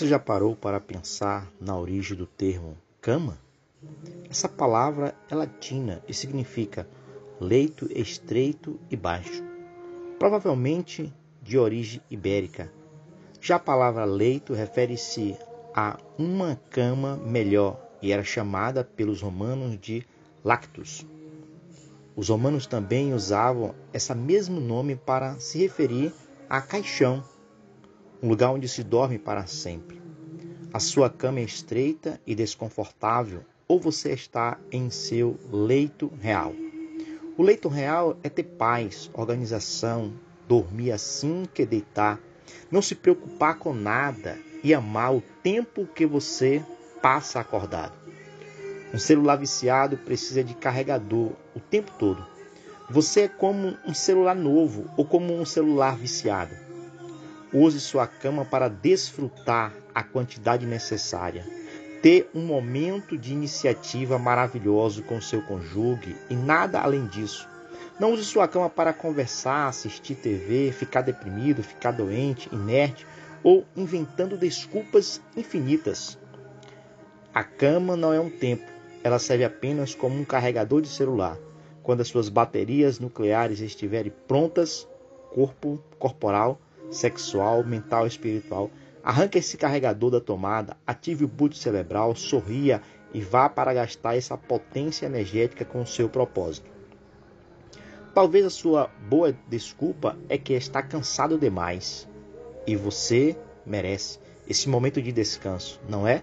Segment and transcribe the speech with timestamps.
[0.00, 3.36] Você já parou para pensar na origem do termo cama?
[4.30, 6.88] Essa palavra é latina e significa
[7.38, 9.44] leito estreito e baixo,
[10.18, 12.72] provavelmente de origem ibérica.
[13.42, 15.36] Já a palavra leito refere-se
[15.76, 20.02] a uma cama melhor e era chamada pelos romanos de
[20.42, 21.04] lactus.
[22.16, 26.10] Os romanos também usavam esse mesmo nome para se referir
[26.48, 27.22] a caixão,
[28.22, 30.00] um lugar onde se dorme para sempre.
[30.72, 36.52] A sua cama é estreita e desconfortável ou você está em seu leito real.
[37.36, 40.12] O leito real é ter paz, organização,
[40.46, 42.20] dormir assim que deitar,
[42.70, 46.62] não se preocupar com nada e amar o tempo que você
[47.00, 47.94] passa acordado.
[48.92, 52.26] Um celular viciado precisa de carregador o tempo todo.
[52.90, 56.69] Você é como um celular novo ou como um celular viciado.
[57.52, 61.44] Use sua cama para desfrutar a quantidade necessária
[62.02, 67.46] ter um momento de iniciativa maravilhoso com seu cônjuge e nada além disso.
[67.98, 73.06] Não use sua cama para conversar, assistir TV, ficar deprimido, ficar doente, inerte
[73.42, 76.18] ou inventando desculpas infinitas.
[77.34, 78.64] A cama não é um tempo,
[79.04, 81.36] ela serve apenas como um carregador de celular.
[81.82, 84.88] Quando as suas baterias nucleares estiverem prontas,
[85.30, 86.58] corpo, corporal,
[86.90, 88.70] sexual, mental e espiritual,
[89.02, 92.82] Arranque esse carregador da tomada, ative o boot cerebral, sorria
[93.14, 96.70] e vá para gastar essa potência energética com o seu propósito.
[98.14, 102.06] Talvez a sua boa desculpa é que está cansado demais
[102.66, 106.22] e você merece esse momento de descanso, não é?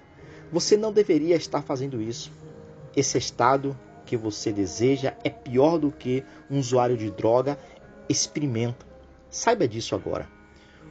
[0.52, 2.32] Você não deveria estar fazendo isso.
[2.96, 7.58] Esse estado que você deseja é pior do que um usuário de droga
[8.08, 8.86] experimenta.
[9.30, 10.37] Saiba disso agora.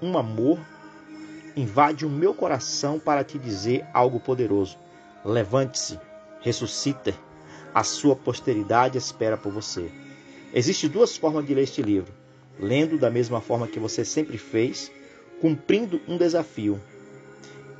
[0.00, 0.58] um amor
[1.58, 4.78] invade o meu coração para te dizer algo poderoso.
[5.24, 5.98] Levante-se,
[6.40, 7.14] ressuscite.
[7.74, 9.90] A sua posteridade espera por você.
[10.54, 12.12] Existem duas formas de ler este livro:
[12.58, 14.90] lendo da mesma forma que você sempre fez,
[15.40, 16.80] cumprindo um desafio.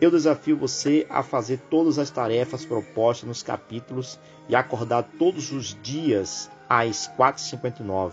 [0.00, 4.18] Eu desafio você a fazer todas as tarefas propostas nos capítulos
[4.48, 8.12] e acordar todos os dias às 4h59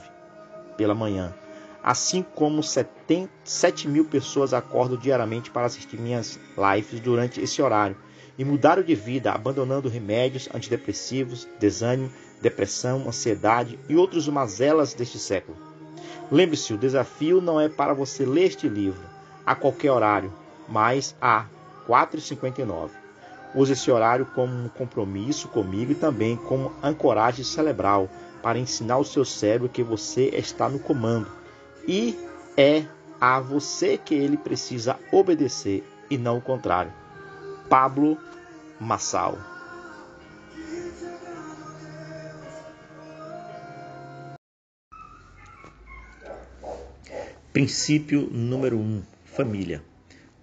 [0.77, 1.33] pela manhã
[1.85, 7.95] assim como 70, 7 mil pessoas acordam diariamente para assistir minhas lives durante esse horário
[8.39, 12.09] e mudaram de vida, abandonando remédios antidepressivos, desânimo,
[12.41, 15.55] depressão, ansiedade e outros mazelas deste século.
[16.31, 19.03] Lembre-se, o desafio não é para você ler este livro
[19.45, 20.33] a qualquer horário,
[20.67, 21.45] mas a
[21.87, 22.89] 4h59.
[23.53, 28.09] Use esse horário como um compromisso comigo e também como ancoragem cerebral
[28.41, 31.44] para ensinar o seu cérebro que você está no comando
[31.87, 32.17] e
[32.57, 32.85] é
[33.19, 36.93] a você que ele precisa obedecer e não o contrário.
[37.69, 38.17] Pablo
[38.79, 39.37] Massal.
[47.51, 49.81] Princípio número 1: um, família.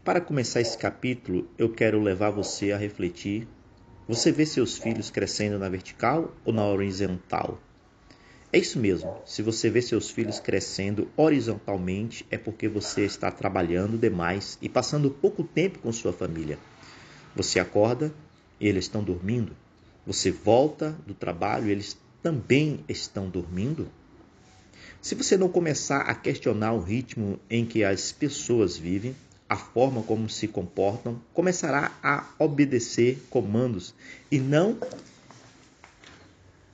[0.03, 3.47] Para começar esse capítulo, eu quero levar você a refletir.
[4.09, 7.61] Você vê seus filhos crescendo na vertical ou na horizontal?
[8.53, 9.17] É isso mesmo.
[9.25, 15.11] Se você vê seus filhos crescendo horizontalmente, é porque você está trabalhando demais e passando
[15.11, 16.59] pouco tempo com sua família.
[17.35, 18.13] Você acorda
[18.61, 19.57] e eles estão dormindo.
[20.07, 23.89] Você volta do trabalho e eles também estão dormindo.
[25.01, 29.17] Se você não começar a questionar o ritmo em que as pessoas vivem,
[29.49, 33.95] a forma como se comportam, começará a obedecer comandos
[34.31, 34.79] e não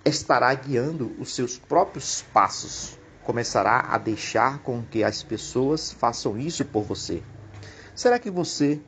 [0.09, 2.99] estará guiando os seus próprios passos.
[3.23, 7.23] Começará a deixar com que as pessoas façam isso por você.
[7.95, 8.81] Será que você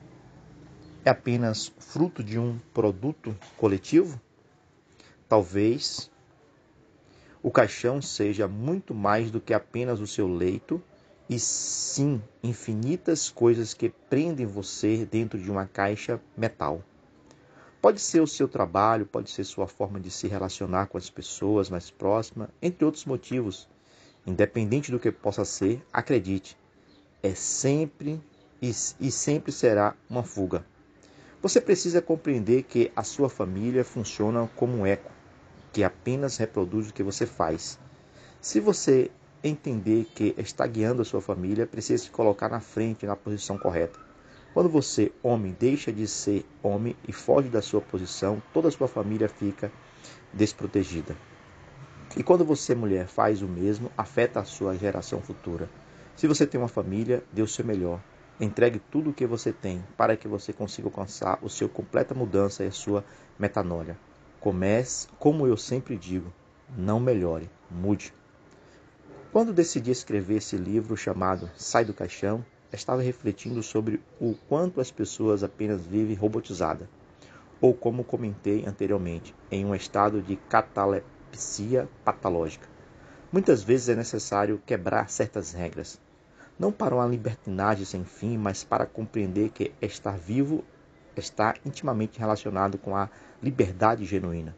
[1.05, 4.21] é apenas fruto de um produto coletivo?
[5.29, 6.11] Talvez
[7.43, 10.83] o caixão seja muito mais do que apenas o seu leito
[11.29, 16.83] e sim infinitas coisas que prendem você dentro de uma caixa metal.
[17.81, 21.71] Pode ser o seu trabalho, pode ser sua forma de se relacionar com as pessoas
[21.71, 23.67] mais próximas, entre outros motivos.
[24.27, 26.59] Independente do que possa ser, acredite,
[27.23, 28.21] é sempre
[28.61, 30.63] e, e sempre será uma fuga.
[31.41, 35.11] Você precisa compreender que a sua família funciona como um eco,
[35.73, 37.79] que apenas reproduz o que você faz.
[38.43, 39.11] Se você
[39.43, 44.10] entender que está guiando a sua família, precisa se colocar na frente, na posição correta.
[44.53, 48.89] Quando você, homem, deixa de ser homem e foge da sua posição, toda a sua
[48.89, 49.71] família fica
[50.33, 51.17] desprotegida.
[52.17, 55.71] E quando você, mulher, faz o mesmo, afeta a sua geração futura.
[56.17, 58.01] Se você tem uma família, dê o seu melhor.
[58.41, 62.65] Entregue tudo o que você tem para que você consiga alcançar o seu completa mudança
[62.65, 63.05] e a sua
[63.39, 63.97] metanoia.
[64.41, 66.33] Comece, como eu sempre digo,
[66.77, 68.13] não melhore, mude.
[69.31, 74.91] Quando decidi escrever esse livro chamado Sai do Caixão, estava refletindo sobre o quanto as
[74.91, 76.89] pessoas apenas vivem robotizadas,
[77.61, 82.69] ou como comentei anteriormente, em um estado de catalepsia patológica.
[83.33, 86.01] Muitas vezes é necessário quebrar certas regras,
[86.59, 90.65] não para uma libertinagem sem fim, mas para compreender que estar vivo
[91.17, 93.09] está intimamente relacionado com a
[93.43, 94.57] liberdade genuína.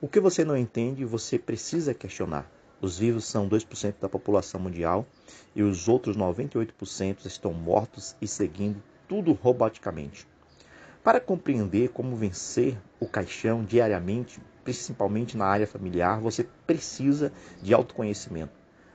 [0.00, 2.48] O que você não entende, você precisa questionar.
[2.80, 5.04] Os vivos são 2% da população mundial
[5.54, 10.26] e os outros 98% estão mortos e seguindo tudo roboticamente.
[11.02, 17.32] Para compreender como vencer o caixão diariamente, principalmente na área familiar, você precisa
[17.62, 18.52] de autoconhecimento.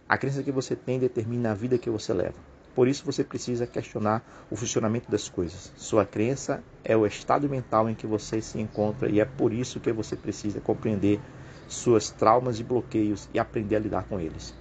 [0.07, 2.35] A crença que você tem determina a vida que você leva.
[2.75, 5.73] Por isso você precisa questionar o funcionamento das coisas.
[5.75, 9.79] Sua crença é o estado mental em que você se encontra e é por isso
[9.79, 11.19] que você precisa compreender
[11.67, 14.53] suas traumas e bloqueios e aprender a lidar com eles.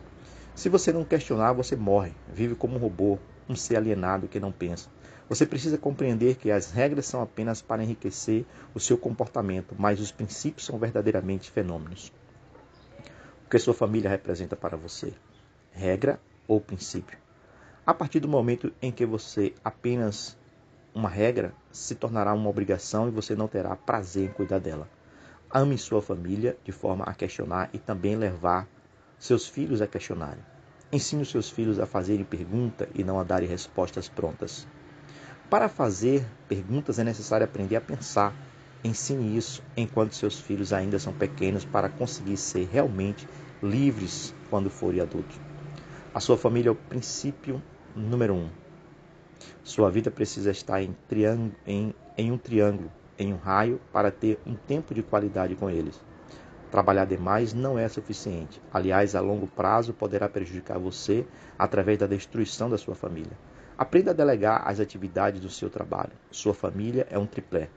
[0.55, 3.19] Se você não questionar, você morre, vive como um robô,
[3.49, 4.89] um ser alienado que não pensa.
[5.29, 8.45] Você precisa compreender que as regras são apenas para enriquecer
[8.75, 12.13] o seu comportamento, mas os princípios são verdadeiramente fenômenos.
[13.47, 15.15] O que sua família representa para você?
[15.71, 17.17] Regra ou princípio?
[17.87, 20.37] A partir do momento em que você apenas
[20.95, 24.89] uma regra se tornará uma obrigação e você não terá prazer em cuidar dela.
[25.55, 28.67] Ame sua família de forma a questionar e também levar
[29.19, 30.43] seus filhos a questionarem.
[30.91, 34.67] Ensine os seus filhos a fazerem perguntas e não a darem respostas prontas.
[35.51, 38.35] Para fazer perguntas é necessário aprender a pensar.
[38.83, 43.29] Ensine isso enquanto seus filhos ainda são pequenos para conseguir ser realmente
[43.63, 45.39] livres quando forem adultos.
[46.15, 47.61] A sua família é o princípio
[47.95, 48.49] número um.
[49.63, 50.97] Sua vida precisa estar em,
[51.67, 56.01] em, em um triângulo em um raio para ter um tempo de qualidade com eles.
[56.71, 58.61] Trabalhar demais não é suficiente.
[58.73, 61.27] Aliás, a longo prazo poderá prejudicar você
[61.59, 63.37] através da destruição da sua família.
[63.77, 66.13] Aprenda a delegar as atividades do seu trabalho.
[66.31, 67.69] Sua família é um triplé.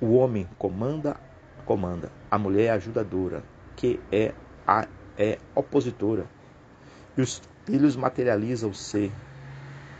[0.00, 1.16] O homem comanda,
[1.64, 2.10] comanda.
[2.30, 3.42] A mulher é ajudadora,
[3.74, 4.32] que é
[4.66, 4.86] a
[5.18, 6.26] é opositora.
[7.16, 9.12] E os filhos materializam o ser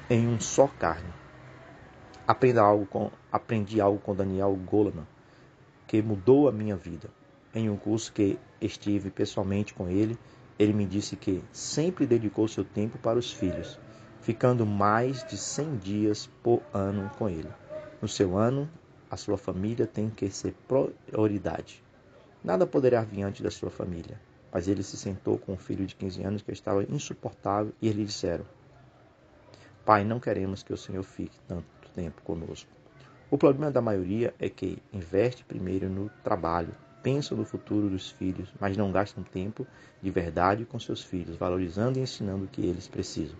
[0.09, 1.12] em um só carne.
[2.26, 5.07] Aprenda algo com, aprendi algo com Daniel Goleman,
[5.87, 7.11] que mudou a minha vida.
[7.55, 10.19] Em um curso que estive pessoalmente com ele,
[10.59, 13.79] ele me disse que sempre dedicou seu tempo para os filhos,
[14.21, 17.49] ficando mais de 100 dias por ano com ele.
[18.03, 18.69] No seu ano,
[19.11, 21.83] a sua família tem que ser prioridade.
[22.43, 24.21] Nada poderá vir antes da sua família.
[24.53, 28.07] Mas ele se sentou com um filho de 15 anos que estava insuportável e eles
[28.07, 28.47] disseram:
[29.85, 32.71] Pai, não queremos que o Senhor fique tanto tempo conosco.
[33.31, 38.49] O problema da maioria é que investe primeiro no trabalho, pensam no futuro dos filhos,
[38.59, 39.67] mas não gastam tempo
[40.01, 43.37] de verdade com seus filhos, valorizando e ensinando o que eles precisam.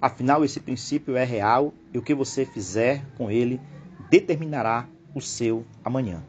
[0.00, 3.60] Afinal, esse princípio é real e o que você fizer com ele
[4.08, 6.22] determinará o seu amanhã.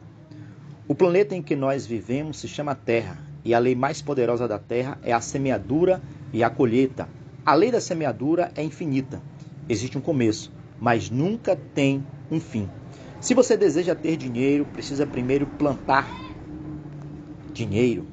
[0.88, 4.58] O planeta em que nós vivemos se chama Terra e a lei mais poderosa da
[4.58, 7.08] Terra é a semeadura e a colheita.
[7.46, 9.22] A lei da semeadura é infinita.
[9.68, 12.68] Existe um começo, mas nunca tem um fim.
[13.20, 16.08] Se você deseja ter dinheiro, precisa primeiro plantar
[17.52, 18.06] dinheiro.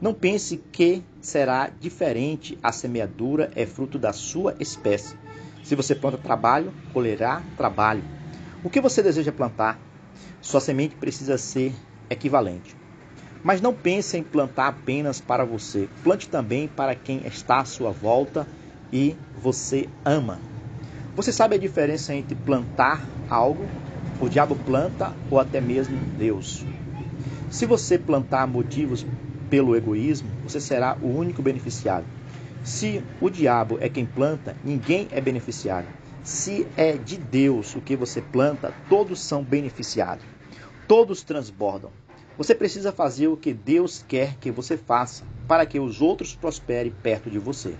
[0.00, 2.56] Não pense que será diferente.
[2.62, 5.16] A semeadura é fruto da sua espécie.
[5.64, 8.04] Se você planta trabalho, colherá trabalho.
[8.62, 9.76] O que você deseja plantar?
[10.40, 11.74] Sua semente precisa ser
[12.08, 12.76] equivalente.
[13.42, 15.88] Mas não pense em plantar apenas para você.
[16.04, 18.46] Plante também para quem está à sua volta
[18.92, 20.38] e você ama.
[21.16, 23.66] Você sabe a diferença entre plantar algo,
[24.20, 26.64] o diabo planta ou até mesmo Deus.
[27.50, 29.04] Se você plantar motivos
[29.50, 32.04] pelo egoísmo, você será o único beneficiado.
[32.64, 35.86] Se o diabo é quem planta, ninguém é beneficiado.
[36.24, 40.24] Se é de Deus o que você planta, todos são beneficiados.
[40.88, 41.90] Todos transbordam.
[42.36, 46.92] Você precisa fazer o que Deus quer que você faça para que os outros prosperem
[47.02, 47.74] perto de você.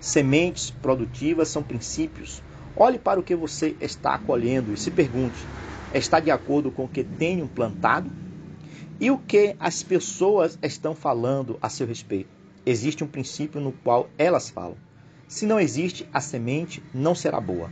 [0.00, 2.42] Sementes produtivas são princípios.
[2.76, 5.38] Olhe para o que você está colhendo e se pergunte:
[5.92, 8.10] está de acordo com o que tenho plantado?
[9.00, 12.30] E o que as pessoas estão falando a seu respeito?
[12.66, 14.76] Existe um princípio no qual elas falam.
[15.28, 17.70] Se não existe, a semente não será boa.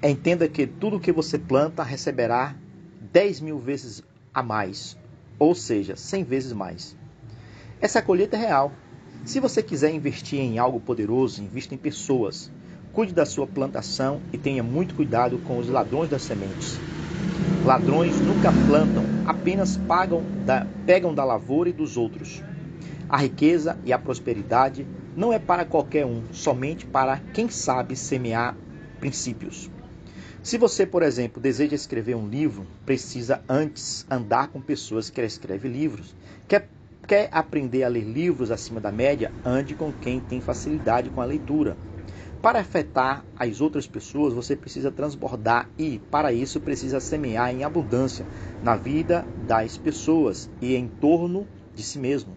[0.00, 2.54] Entenda que tudo que você planta receberá
[3.12, 4.96] 10 mil vezes a mais,
[5.36, 6.96] ou seja, 100 vezes mais.
[7.80, 8.70] Essa colheita é real.
[9.24, 12.52] Se você quiser investir em algo poderoso, invista em pessoas.
[12.92, 16.78] Cuide da sua plantação e tenha muito cuidado com os ladrões das sementes.
[17.64, 22.42] Ladrões nunca plantam, apenas pagam da, pegam da lavoura e dos outros.
[23.08, 28.56] A riqueza e a prosperidade não é para qualquer um, somente para quem sabe semear
[29.00, 29.70] princípios.
[30.42, 35.72] Se você, por exemplo, deseja escrever um livro, precisa antes andar com pessoas que escrevem
[35.72, 36.14] livros.
[36.46, 36.68] Quer,
[37.06, 39.32] quer aprender a ler livros acima da média?
[39.42, 41.78] Ande com quem tem facilidade com a leitura.
[42.44, 48.26] Para afetar as outras pessoas, você precisa transbordar e, para isso, precisa semear em abundância
[48.62, 52.36] na vida das pessoas e em torno de si mesmo.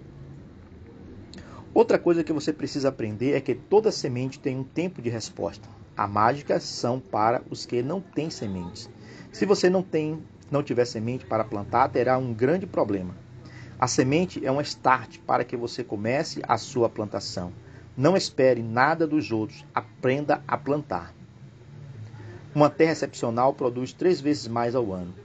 [1.74, 5.68] Outra coisa que você precisa aprender é que toda semente tem um tempo de resposta.
[5.98, 8.90] A mágica são para os que não têm sementes.
[9.34, 13.14] Se você não tem, não tiver semente para plantar, terá um grande problema.
[13.78, 17.52] A semente é um start para que você comece a sua plantação.
[17.98, 21.12] Não espere nada dos outros, aprenda a plantar.
[22.54, 25.16] Uma terra excepcional produz três vezes mais ao ano.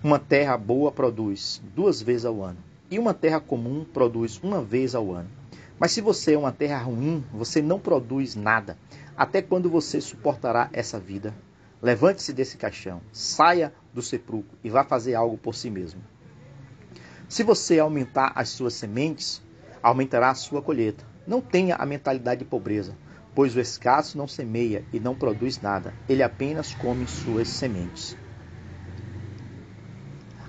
[0.00, 2.58] Uma terra boa produz duas vezes ao ano.
[2.88, 5.28] E uma terra comum produz uma vez ao ano.
[5.76, 8.78] Mas se você é uma terra ruim, você não produz nada.
[9.16, 11.34] Até quando você suportará essa vida?
[11.82, 16.00] Levante-se desse caixão, saia do sepulcro e vá fazer algo por si mesmo.
[17.28, 19.42] Se você aumentar as suas sementes,
[19.82, 21.04] aumentará a sua colheita.
[21.26, 22.96] Não tenha a mentalidade de pobreza,
[23.34, 28.16] pois o escasso não semeia e não produz nada, ele apenas come suas sementes.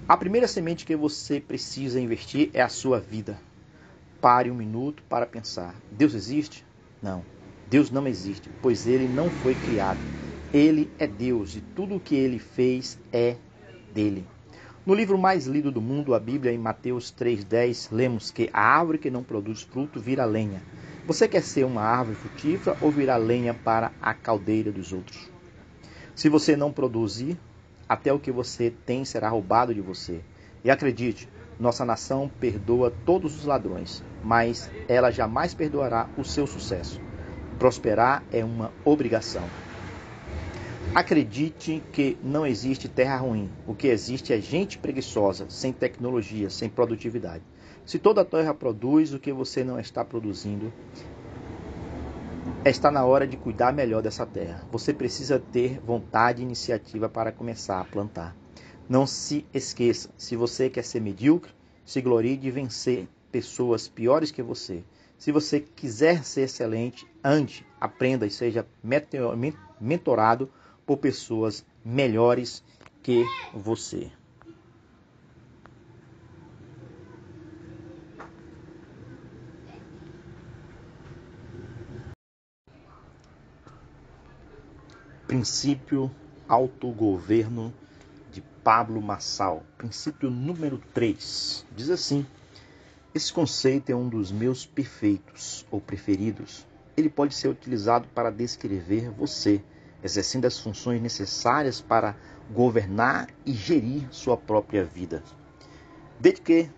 [0.08, 3.38] A primeira semente que você precisa investir é a sua vida.
[4.22, 6.66] Pare um minuto para pensar: Deus existe?
[7.02, 7.26] Não.
[7.70, 10.00] Deus não existe, pois ele não foi criado.
[10.54, 13.36] Ele é Deus e tudo o que ele fez é
[13.94, 14.26] dele.
[14.88, 18.98] No livro mais lido do mundo, a Bíblia, em Mateus 3,10, lemos que a árvore
[18.98, 20.62] que não produz fruto vira lenha.
[21.06, 25.30] Você quer ser uma árvore frutífera ou virar lenha para a caldeira dos outros?
[26.16, 27.38] Se você não produzir,
[27.90, 30.22] até o que você tem será roubado de você.
[30.64, 31.28] E acredite,
[31.60, 37.02] nossa nação perdoa todos os ladrões, mas ela jamais perdoará o seu sucesso.
[37.60, 39.67] Prosperar é uma obrigação.
[40.96, 43.52] Acredite que não existe terra ruim.
[43.68, 47.44] O que existe é gente preguiçosa, sem tecnologia, sem produtividade.
[47.86, 50.74] Se toda a terra produz o que você não está produzindo,
[52.66, 54.66] está na hora de cuidar melhor dessa terra.
[54.72, 58.36] Você precisa ter vontade e iniciativa para começar a plantar.
[58.90, 61.52] Não se esqueça, se você quer ser medíocre,
[61.86, 64.84] se glorie de vencer pessoas piores que você.
[65.18, 68.66] Se você quiser ser excelente, ande, aprenda e seja
[69.80, 70.50] mentorado
[70.88, 72.64] por pessoas melhores
[73.04, 74.10] que você.
[85.28, 86.10] Princípio
[86.48, 87.74] autogoverno
[88.32, 89.62] de Pablo Massal.
[89.78, 91.66] Princípio número 3.
[91.76, 92.26] Diz assim:
[93.14, 96.66] Esse conceito é um dos meus perfeitos ou preferidos.
[96.96, 99.62] Ele pode ser utilizado para descrever você
[100.04, 102.16] exercendo as funções necessárias para
[102.52, 105.24] governar e gerir sua própria vida.
[106.20, 106.70] Desde que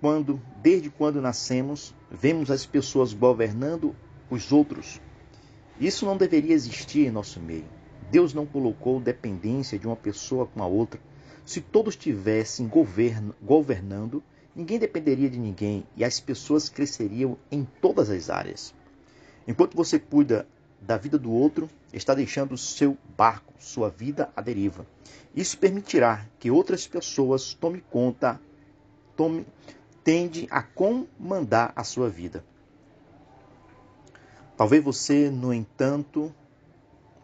[0.00, 3.94] quando, desde quando nascemos, vemos as pessoas governando
[4.30, 5.00] os outros.
[5.80, 7.66] Isso não deveria existir em nosso meio.
[8.10, 11.00] Deus não colocou dependência de uma pessoa com a outra.
[11.44, 12.70] Se todos estivessem
[13.42, 14.22] governando,
[14.54, 18.74] ninguém dependeria de ninguém e as pessoas cresceriam em todas as áreas.
[19.46, 20.46] Enquanto você cuida
[20.80, 24.86] da vida do outro, está deixando seu barco, sua vida à deriva.
[25.34, 28.40] Isso permitirá que outras pessoas tomem conta,
[29.16, 29.46] tome,
[30.02, 32.44] tende a comandar a sua vida.
[34.56, 36.34] Talvez você, no entanto,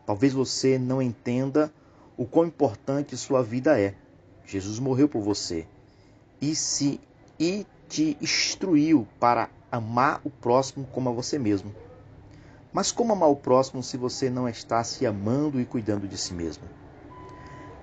[0.06, 1.72] talvez você não entenda
[2.16, 3.94] o quão importante sua vida é.
[4.46, 5.66] Jesus morreu por você
[6.40, 7.00] e se
[7.38, 11.74] e te instruiu para amar o próximo como a você mesmo.
[12.74, 16.34] Mas como amar o próximo se você não está se amando e cuidando de si
[16.34, 16.64] mesmo?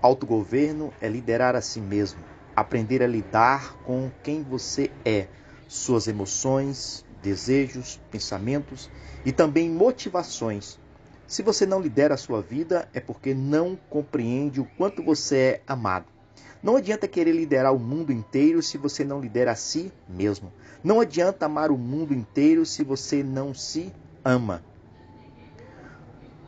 [0.02, 2.20] Autogoverno é liderar a si mesmo,
[2.54, 5.28] aprender a lidar com quem você é,
[5.66, 8.90] suas emoções, desejos, pensamentos
[9.24, 10.78] e também motivações.
[11.26, 15.62] Se você não lidera a sua vida, é porque não compreende o quanto você é
[15.66, 16.08] amado.
[16.62, 20.52] Não adianta querer liderar o mundo inteiro se você não lidera a si mesmo.
[20.84, 23.90] Não adianta amar o mundo inteiro se você não se
[24.26, 24.62] ama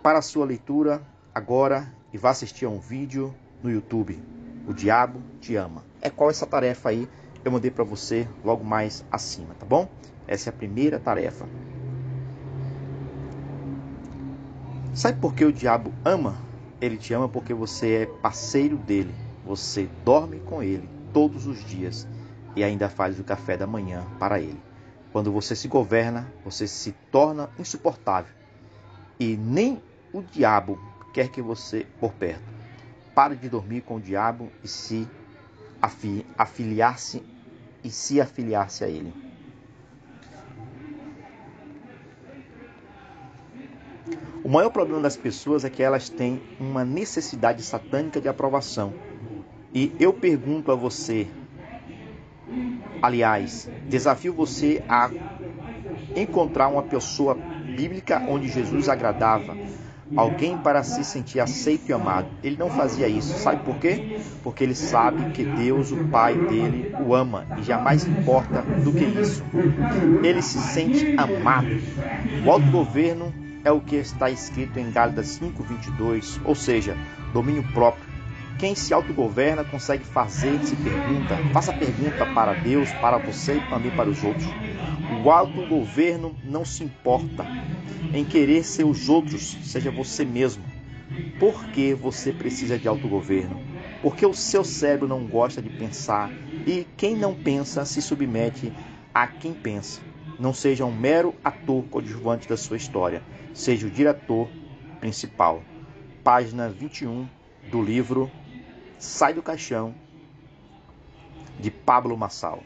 [0.03, 1.01] para a sua leitura
[1.33, 4.21] agora e vá assistir a um vídeo no YouTube.
[4.67, 5.81] O Diabo Te Ama.
[6.01, 7.07] É qual essa tarefa aí?
[7.43, 9.87] Eu mandei para você logo mais acima, tá bom?
[10.27, 11.47] Essa é a primeira tarefa.
[14.93, 16.37] Sabe por que o diabo ama?
[16.79, 19.13] Ele te ama porque você é parceiro dele.
[19.45, 22.07] Você dorme com ele todos os dias
[22.55, 24.61] e ainda faz o café da manhã para ele.
[25.11, 28.31] Quando você se governa, você se torna insuportável
[29.19, 29.81] e nem
[30.13, 30.79] o diabo
[31.11, 32.43] quer que você por perto.
[33.13, 35.07] Pare de dormir com o diabo e se
[36.37, 37.21] afiliar-se
[37.83, 39.13] e se afiliar-se a ele.
[44.43, 48.93] O maior problema das pessoas é que elas têm uma necessidade satânica de aprovação.
[49.73, 51.27] E eu pergunto a você,
[53.01, 55.09] aliás, desafio você a
[56.15, 59.55] encontrar uma pessoa bíblica onde Jesus agradava,
[60.15, 62.27] alguém para se sentir aceito e amado.
[62.43, 63.37] Ele não fazia isso.
[63.37, 64.19] Sabe por quê?
[64.43, 69.03] Porque ele sabe que Deus, o Pai dele, o ama e jamais importa do que
[69.03, 69.43] isso.
[70.23, 71.67] Ele se sente amado.
[72.45, 76.97] O autogoverno é o que está escrito em Gálatas 5:22, ou seja,
[77.31, 78.02] domínio próprio.
[78.57, 81.37] Quem se autogoverna consegue fazer-se pergunta.
[81.51, 84.47] Faça pergunta para Deus, para você e também para os outros.
[85.23, 87.45] O autogoverno não se importa
[88.13, 90.63] em querer ser os outros, seja você mesmo.
[91.39, 93.59] Por que você precisa de autogoverno?
[94.01, 96.31] Porque o seu cérebro não gosta de pensar
[96.65, 98.71] e quem não pensa se submete
[99.13, 100.01] a quem pensa.
[100.39, 103.21] Não seja um mero ator coadjuvante da sua história,
[103.53, 104.49] seja o diretor
[104.99, 105.61] principal.
[106.23, 107.27] Página 21
[107.69, 108.29] do livro
[109.03, 109.93] Sai do Caixão,
[111.59, 112.63] de Pablo Massal.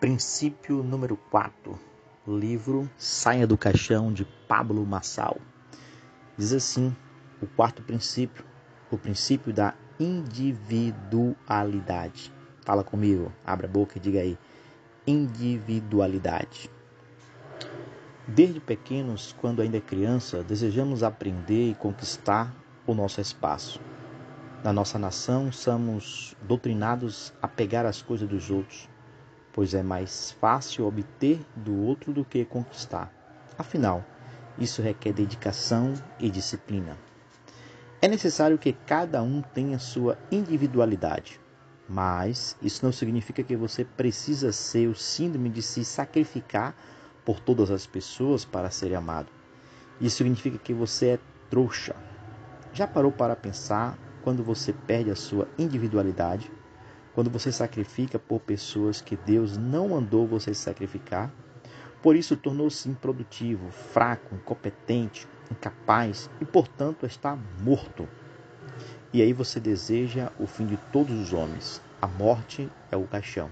[0.00, 1.78] Princípio número 4,
[2.26, 5.36] livro Saia do Caixão de Pablo Massal.
[6.36, 6.96] Diz assim:
[7.40, 8.44] o quarto princípio,
[8.90, 12.32] o princípio da individualidade.
[12.64, 14.36] Fala comigo, abra a boca e diga aí
[15.08, 16.70] individualidade.
[18.26, 22.54] Desde pequenos, quando ainda criança, desejamos aprender e conquistar
[22.86, 23.80] o nosso espaço.
[24.62, 28.86] Na nossa nação, somos doutrinados a pegar as coisas dos outros.
[29.50, 33.10] pois é mais fácil obter do outro do que conquistar.
[33.58, 34.04] Afinal,
[34.58, 36.96] isso requer dedicação e disciplina.
[38.00, 41.40] É necessário que cada um tenha sua individualidade,
[41.88, 46.76] mas isso não significa que você precisa ser o síndrome de se sacrificar
[47.24, 49.28] por todas as pessoas para ser amado.
[50.00, 51.96] Isso significa que você é trouxa.
[52.72, 56.50] Já parou para pensar quando você perde a sua individualidade?
[57.14, 61.32] Quando você sacrifica por pessoas que Deus não mandou você sacrificar?
[62.02, 68.08] Por isso tornou-se improdutivo, fraco, incompetente, incapaz e, portanto, está morto.
[69.10, 71.80] E aí você deseja o fim de todos os homens.
[72.00, 73.50] A morte é o caixão.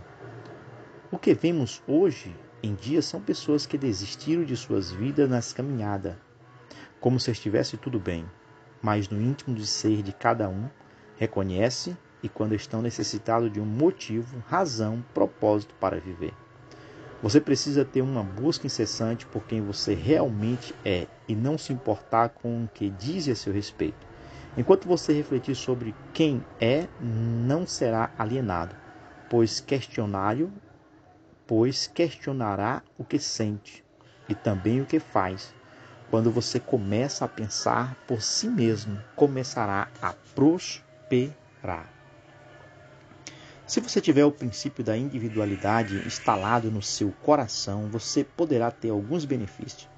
[1.11, 6.15] O que vemos hoje em dia são pessoas que desistiram de suas vidas nas caminhadas,
[7.01, 8.27] como se estivesse tudo bem,
[8.83, 10.69] mas no íntimo de ser de cada um,
[11.17, 16.35] reconhece e quando estão necessitados de um motivo, razão, propósito para viver.
[17.23, 22.29] Você precisa ter uma busca incessante por quem você realmente é e não se importar
[22.29, 24.06] com o que diz a seu respeito.
[24.57, 28.75] Enquanto você refletir sobre quem é, não será alienado,
[29.29, 30.51] pois questionário,
[31.47, 33.85] pois questionará o que sente
[34.29, 35.55] e também o que faz.
[36.11, 41.91] Quando você começa a pensar por si mesmo, começará a prosperar.
[43.67, 49.25] Se você tiver o princípio da individualidade instalado no seu coração, você poderá ter alguns
[49.25, 49.89] benefícios.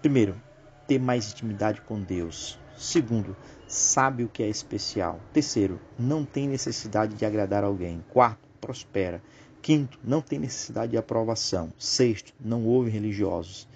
[0.00, 0.40] Primeiro,
[0.86, 2.58] ter mais intimidade com Deus.
[2.76, 3.34] Segundo,
[3.66, 5.18] sabe o que é especial.
[5.32, 8.04] Terceiro, não tem necessidade de agradar alguém.
[8.10, 9.22] Quarto, prospera.
[9.62, 11.72] Quinto, não tem necessidade de aprovação.
[11.78, 13.66] Sexto, não houve religiosos.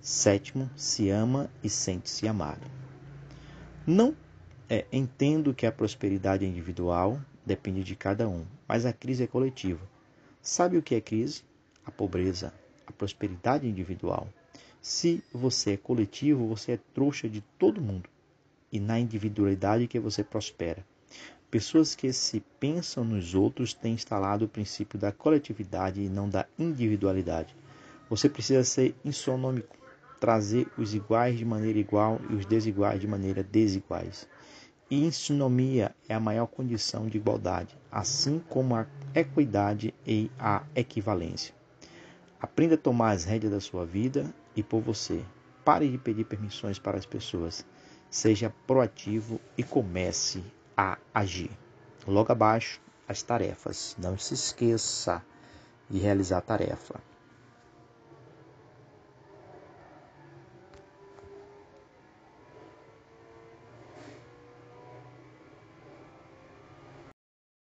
[0.00, 2.66] Sétimo, se ama e sente-se amado.
[3.86, 4.16] Não
[4.68, 9.26] é, entendo que a prosperidade é individual, depende de cada um, mas a crise é
[9.26, 9.80] coletiva.
[10.42, 11.42] Sabe o que é crise?
[11.84, 12.52] A pobreza,
[12.86, 14.26] a prosperidade individual.
[14.82, 18.09] Se você é coletivo, você é trouxa de todo mundo.
[18.72, 20.84] E na individualidade que você prospera.
[21.50, 26.46] Pessoas que se pensam nos outros têm instalado o princípio da coletividade e não da
[26.56, 27.56] individualidade.
[28.08, 29.76] Você precisa ser insonômico,
[30.20, 34.28] trazer os iguais de maneira igual e os desiguais de maneira desiguais.
[34.90, 41.54] E insinomia é a maior condição de igualdade, assim como a equidade e a equivalência.
[42.40, 45.22] Aprenda a tomar as rédeas da sua vida e por você.
[45.64, 47.64] Pare de pedir permissões para as pessoas.
[48.10, 50.42] Seja proativo e comece
[50.76, 51.50] a agir.
[52.06, 53.94] Logo abaixo, as tarefas.
[53.98, 55.22] Não se esqueça
[55.88, 57.00] de realizar a tarefa.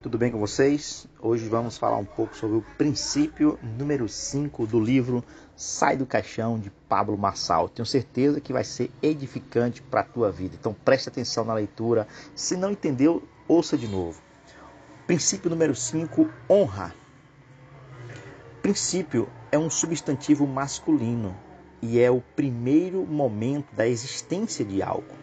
[0.06, 1.08] Tudo bem com vocês?
[1.20, 5.24] Hoje vamos falar um pouco sobre o princípio número 5 do livro
[5.56, 7.68] Sai do Caixão de Pablo Marçal.
[7.68, 10.56] Tenho certeza que vai ser edificante para a tua vida.
[10.60, 12.08] Então preste atenção na leitura.
[12.36, 14.22] Se não entendeu, ouça de novo.
[15.08, 16.94] Princípio número 5, honra.
[18.62, 21.36] Princípio é um substantivo masculino
[21.82, 25.16] e é o primeiro momento da existência de algo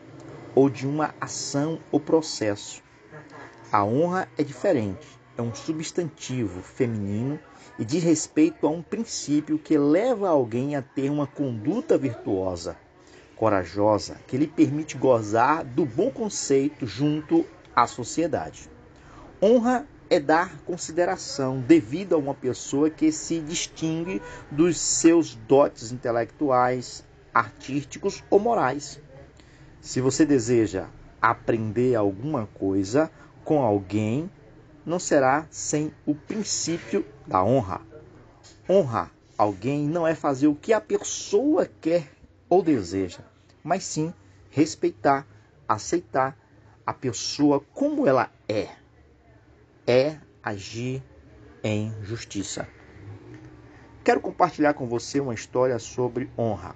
[0.57, 2.82] ou de uma ação ou processo
[3.73, 7.41] a honra é diferente, é um substantivo feminino
[7.79, 12.77] e diz respeito a um princípio que leva alguém a ter uma conduta virtuosa,
[13.35, 18.69] corajosa, que lhe permite gozar do bom conceito junto à sociedade.
[19.43, 27.03] Honra é dar consideração devida a uma pessoa que se distingue dos seus dotes intelectuais,
[27.33, 29.01] artísticos ou morais.
[29.81, 30.89] Se você deseja
[31.23, 33.11] aprender alguma coisa,
[33.45, 34.31] com alguém
[34.85, 37.81] não será sem o princípio da honra.
[38.69, 42.13] Honrar alguém não é fazer o que a pessoa quer
[42.49, 43.21] ou deseja,
[43.63, 44.13] mas sim
[44.51, 45.27] respeitar,
[45.67, 46.37] aceitar
[46.87, 48.69] a pessoa como ela é.
[49.87, 51.03] É agir
[51.63, 52.69] em justiça.
[54.05, 56.75] Quero compartilhar com você uma história sobre honra,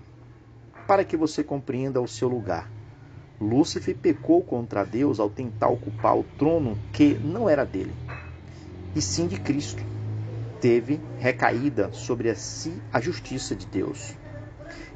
[0.87, 2.76] para que você compreenda o seu lugar.
[3.41, 7.95] Lúcifer pecou contra Deus ao tentar ocupar o trono que não era dele,
[8.95, 9.85] e sim de Cristo.
[10.59, 14.15] Teve recaída sobre si a justiça de Deus,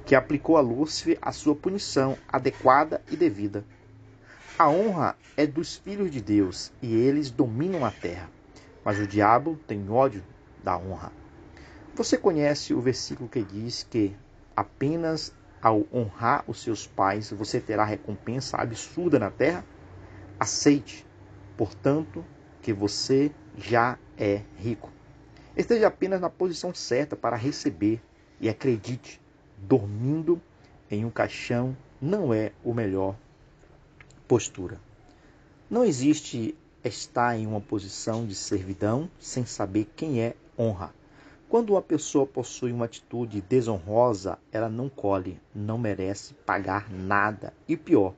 [0.06, 3.62] que aplicou a Lúcifer a sua punição adequada e devida.
[4.58, 8.30] A honra é dos filhos de Deus e eles dominam a terra,
[8.82, 10.22] mas o diabo tem ódio
[10.64, 11.12] da honra.
[11.94, 14.16] Você conhece o versículo que diz que
[14.56, 19.64] apenas ao honrar os seus pais, você terá recompensa absurda na terra?
[20.38, 21.06] Aceite,
[21.56, 22.24] portanto,
[22.62, 24.90] que você já é rico.
[25.56, 28.00] Esteja apenas na posição certa para receber
[28.40, 29.20] e acredite,
[29.58, 30.40] dormindo
[30.90, 33.14] em um caixão não é o melhor
[34.26, 34.80] postura.
[35.68, 40.94] Não existe estar em uma posição de servidão sem saber quem é honra.
[41.50, 47.76] Quando uma pessoa possui uma atitude desonrosa, ela não colhe, não merece pagar nada e
[47.76, 48.14] pior,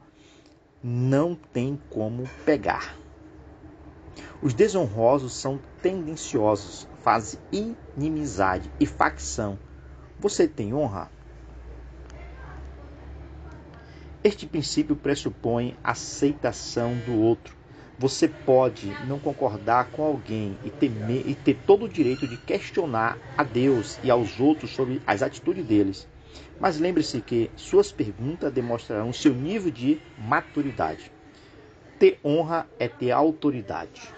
[0.84, 2.94] não tem como pegar.
[4.42, 9.58] Os desonrosos são tendenciosos, fazem inimizade e facção.
[10.20, 11.10] Você tem honra?
[14.22, 17.61] Este princípio pressupõe aceitação do outro.
[18.02, 23.44] Você pode não concordar com alguém e, e ter todo o direito de questionar a
[23.44, 26.08] Deus e aos outros sobre as atitudes deles.
[26.58, 31.12] Mas lembre-se que suas perguntas demonstrarão seu nível de maturidade.
[31.96, 34.12] Ter honra é ter autoridade.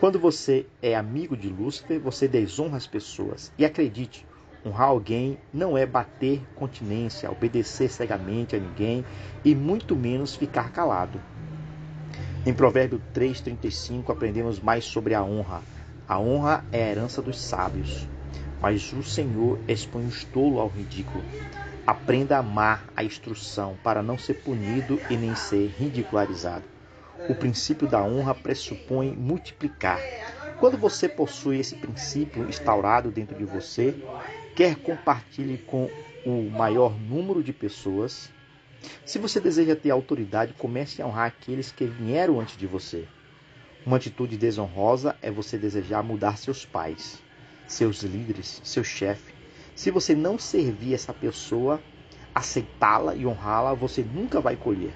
[0.00, 3.52] Quando você é amigo de Lúcifer, você desonra as pessoas.
[3.56, 4.26] E acredite,
[4.66, 9.02] Honrar alguém não é bater continência, obedecer cegamente a ninguém
[9.42, 11.18] e muito menos ficar calado.
[12.46, 15.60] Em Provérbio 3,35 aprendemos mais sobre a honra.
[16.08, 18.08] A honra é a herança dos sábios,
[18.62, 21.22] mas o Senhor expõe os tolos ao ridículo.
[21.86, 26.64] Aprenda a amar a instrução para não ser punido e nem ser ridicularizado.
[27.28, 30.00] O princípio da honra pressupõe multiplicar.
[30.58, 33.94] Quando você possui esse princípio instaurado dentro de você,
[34.56, 35.90] quer compartilhe com
[36.24, 38.30] o maior número de pessoas.
[39.04, 43.06] Se você deseja ter autoridade, comece a honrar aqueles que vieram antes de você.
[43.84, 47.22] Uma atitude desonrosa é você desejar mudar seus pais,
[47.66, 49.32] seus líderes, seu chefe.
[49.74, 51.80] Se você não servir essa pessoa,
[52.34, 54.92] aceitá-la e honrá-la, você nunca vai colher.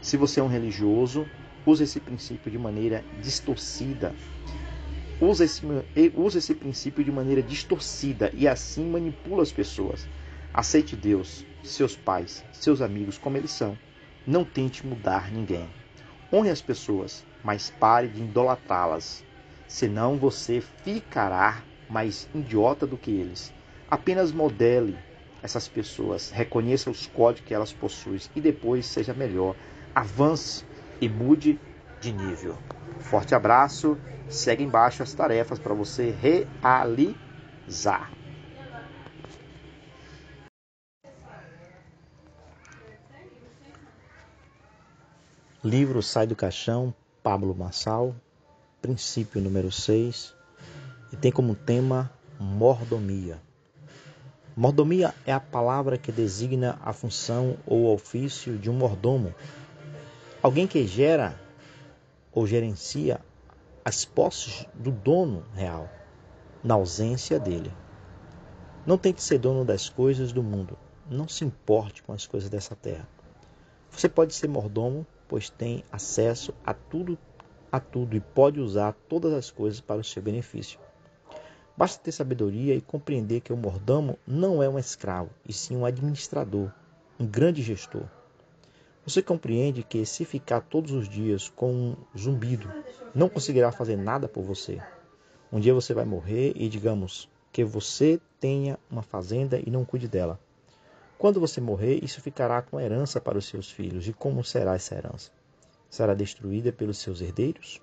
[0.00, 1.26] Se você é um religioso,
[1.64, 4.14] use esse princípio de maneira distorcida
[5.20, 5.62] usa esse,
[6.14, 10.06] usa esse princípio de maneira distorcida e assim manipula as pessoas.
[10.52, 13.76] Aceite Deus, seus pais, seus amigos como eles são.
[14.26, 15.68] Não tente mudar ninguém.
[16.32, 19.24] Honre as pessoas, mas pare de idolatrá-las.
[19.68, 23.52] Senão você ficará mais idiota do que eles.
[23.88, 24.96] Apenas modele
[25.42, 29.54] essas pessoas, reconheça os códigos que elas possuem e depois seja melhor.
[29.94, 30.64] Avance
[31.00, 31.60] e mude
[32.00, 32.58] de nível.
[32.98, 33.96] Forte abraço
[34.28, 38.15] segue embaixo as tarefas para você realizar.
[45.66, 48.14] Livro Sai do Caixão, Pablo Massal,
[48.80, 50.32] princípio número 6,
[51.12, 53.42] e tem como tema mordomia.
[54.56, 59.34] Mordomia é a palavra que designa a função ou ofício de um mordomo,
[60.40, 61.36] alguém que gera
[62.30, 63.20] ou gerencia
[63.84, 65.90] as posses do dono real,
[66.62, 67.72] na ausência dele.
[68.86, 70.78] Não tente ser dono das coisas do mundo.
[71.10, 73.08] Não se importe com as coisas dessa terra.
[73.90, 77.18] Você pode ser mordomo, pois tem acesso a tudo,
[77.70, 80.78] a tudo e pode usar todas as coisas para o seu benefício.
[81.76, 85.84] Basta ter sabedoria e compreender que o mordomo não é um escravo, e sim um
[85.84, 86.72] administrador,
[87.20, 88.04] um grande gestor.
[89.06, 92.72] Você compreende que se ficar todos os dias com um zumbido,
[93.14, 94.80] não conseguirá fazer nada por você.
[95.52, 100.08] Um dia você vai morrer e digamos que você tenha uma fazenda e não cuide
[100.08, 100.40] dela.
[101.18, 104.06] Quando você morrer, isso ficará com herança para os seus filhos.
[104.06, 105.30] E como será essa herança?
[105.88, 107.80] Será destruída pelos seus herdeiros?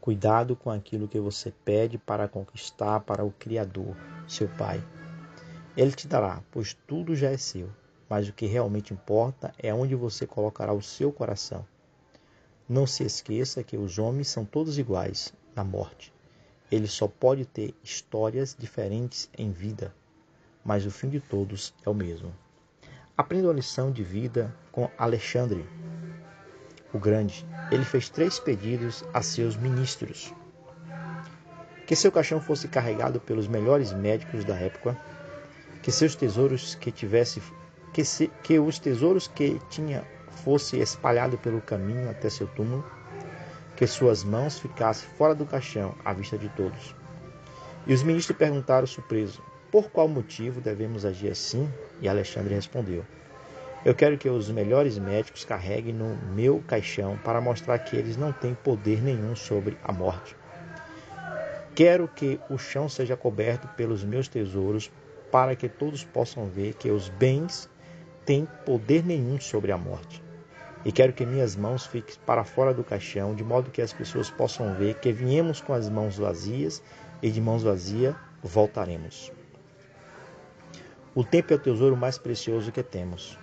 [0.00, 3.94] Cuidado com aquilo que você pede para conquistar para o Criador,
[4.26, 4.82] seu Pai.
[5.76, 7.68] Ele te dará, pois tudo já é seu
[8.12, 11.64] mas o que realmente importa é onde você colocará o seu coração.
[12.68, 16.12] Não se esqueça que os homens são todos iguais na morte.
[16.70, 19.94] Ele só pode ter histórias diferentes em vida,
[20.64, 22.32] mas o fim de todos é o mesmo.
[23.16, 25.66] Aprenda a lição de vida com Alexandre
[26.92, 27.46] o Grande.
[27.70, 30.32] Ele fez três pedidos a seus ministros:
[31.86, 34.96] que seu caixão fosse carregado pelos melhores médicos da época,
[35.82, 37.42] que seus tesouros que tivesse
[37.92, 40.04] que, se, que os tesouros que tinha
[40.44, 42.84] fosse espalhado pelo caminho até seu túmulo,
[43.76, 46.94] que suas mãos ficassem fora do caixão à vista de todos.
[47.86, 49.40] E os ministros perguntaram surpresos:
[49.72, 51.66] Por qual motivo devemos agir assim?
[52.02, 53.06] E Alexandre respondeu:
[53.82, 58.34] Eu quero que os melhores médicos carreguem no meu caixão para mostrar que eles não
[58.34, 60.36] têm poder nenhum sobre a morte.
[61.74, 64.92] Quero que o chão seja coberto pelos meus tesouros,
[65.30, 67.66] para que todos possam ver que os bens
[68.26, 70.22] tem poder nenhum sobre a morte.
[70.84, 74.28] E quero que minhas mãos fiquem para fora do caixão, de modo que as pessoas
[74.28, 76.82] possam ver que viemos com as mãos vazias
[77.22, 79.32] e de mãos vazias voltaremos.
[81.14, 83.38] O tempo é o tesouro mais precioso que temos.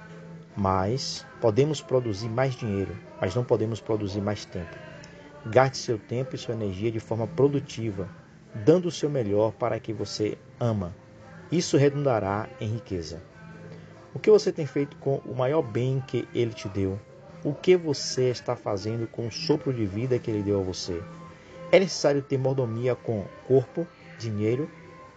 [0.58, 4.76] Mas podemos produzir mais dinheiro, mas não podemos produzir mais tempo.
[5.46, 8.10] Gaste seu tempo e sua energia de forma produtiva,
[8.56, 10.96] dando o seu melhor para que você ama.
[11.52, 13.22] Isso redundará em riqueza.
[14.16, 17.00] O que você tem feito com o maior bem que ele te deu?
[17.44, 21.04] O que você está fazendo com o sopro de vida que ele deu a você?
[21.72, 23.86] É necessário ter mordomia com corpo,
[24.18, 24.68] dinheiro,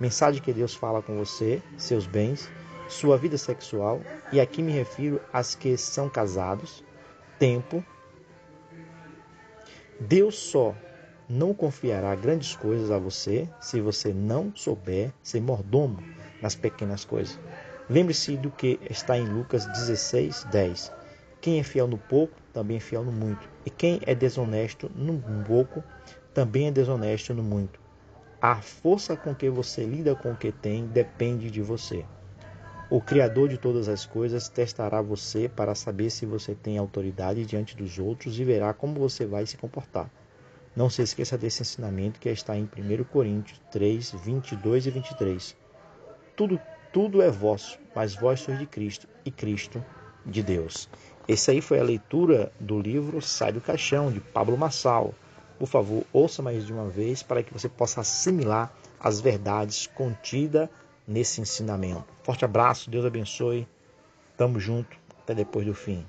[0.02, 2.50] mensagem que Deus fala com você, seus bens,
[2.88, 4.00] sua vida sexual,
[4.32, 6.82] e aqui me refiro às que são casados,
[7.38, 7.84] tempo.
[10.00, 10.74] Deus só
[11.28, 16.02] não confiará grandes coisas a você se você não souber ser mordomo
[16.42, 17.38] nas pequenas coisas.
[17.88, 20.92] Lembre-se do que está em Lucas 16, 10.
[21.40, 23.48] Quem é fiel no pouco, também é fiel no muito.
[23.64, 25.80] E quem é desonesto no pouco,
[26.34, 27.81] também é desonesto no muito.
[28.42, 32.04] A força com que você lida com o que tem depende de você.
[32.90, 37.76] O Criador de todas as coisas testará você para saber se você tem autoridade diante
[37.76, 40.10] dos outros e verá como você vai se comportar.
[40.74, 45.56] Não se esqueça desse ensinamento que está em 1 Coríntios 3, 22 e 23.
[46.34, 46.60] Tudo,
[46.92, 49.80] tudo é vosso, mas vós sois de Cristo e Cristo
[50.26, 50.88] de Deus.
[51.28, 55.14] Esse aí foi a leitura do livro Sai do Caixão, de Pablo Massal.
[55.58, 60.68] Por favor, ouça mais de uma vez para que você possa assimilar as verdades contidas
[61.06, 62.04] nesse ensinamento.
[62.22, 63.66] Forte abraço, Deus abençoe.
[64.36, 66.06] Tamo junto, até depois do fim.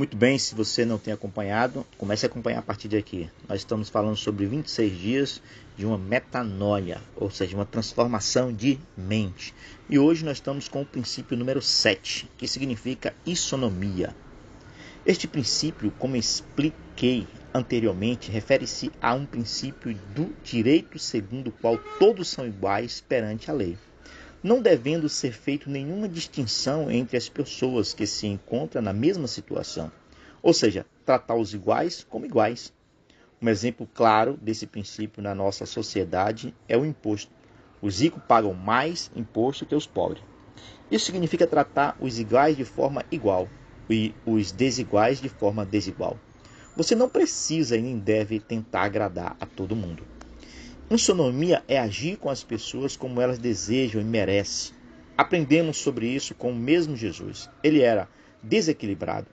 [0.00, 3.28] Muito bem, se você não tem acompanhado, comece a acompanhar a partir de aqui.
[3.46, 5.42] Nós estamos falando sobre 26 dias
[5.76, 9.54] de uma metanoia, ou seja, uma transformação de mente.
[9.90, 14.16] E hoje nós estamos com o princípio número 7, que significa isonomia.
[15.06, 22.28] Este princípio, como expliquei anteriormente, refere-se a um princípio do direito segundo o qual todos
[22.28, 23.78] são iguais perante a lei,
[24.42, 29.90] não devendo ser feita nenhuma distinção entre as pessoas que se encontram na mesma situação,
[30.42, 32.70] ou seja, tratar os iguais como iguais.
[33.40, 37.32] Um exemplo claro desse princípio na nossa sociedade é o imposto.
[37.80, 40.22] Os ricos pagam mais imposto que os pobres.
[40.90, 43.48] Isso significa tratar os iguais de forma igual
[43.92, 46.18] e os desiguais de forma desigual.
[46.76, 50.02] Você não precisa e nem deve tentar agradar a todo mundo.
[50.90, 54.74] Insonomia é agir com as pessoas como elas desejam e merecem.
[55.16, 57.48] Aprendemos sobre isso com o mesmo Jesus.
[57.62, 58.08] Ele era
[58.42, 59.26] desequilibrado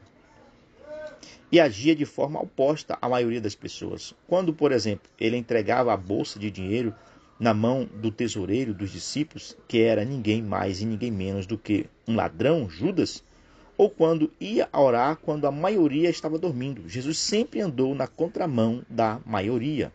[1.52, 4.14] e agia de forma oposta à maioria das pessoas.
[4.28, 6.94] Quando, por exemplo, ele entregava a bolsa de dinheiro
[7.40, 11.86] na mão do tesoureiro dos discípulos, que era ninguém mais e ninguém menos do que
[12.08, 13.24] um ladrão, Judas,
[13.78, 16.90] ou quando ia orar quando a maioria estava dormindo.
[16.90, 19.92] Jesus sempre andou na contramão da maioria.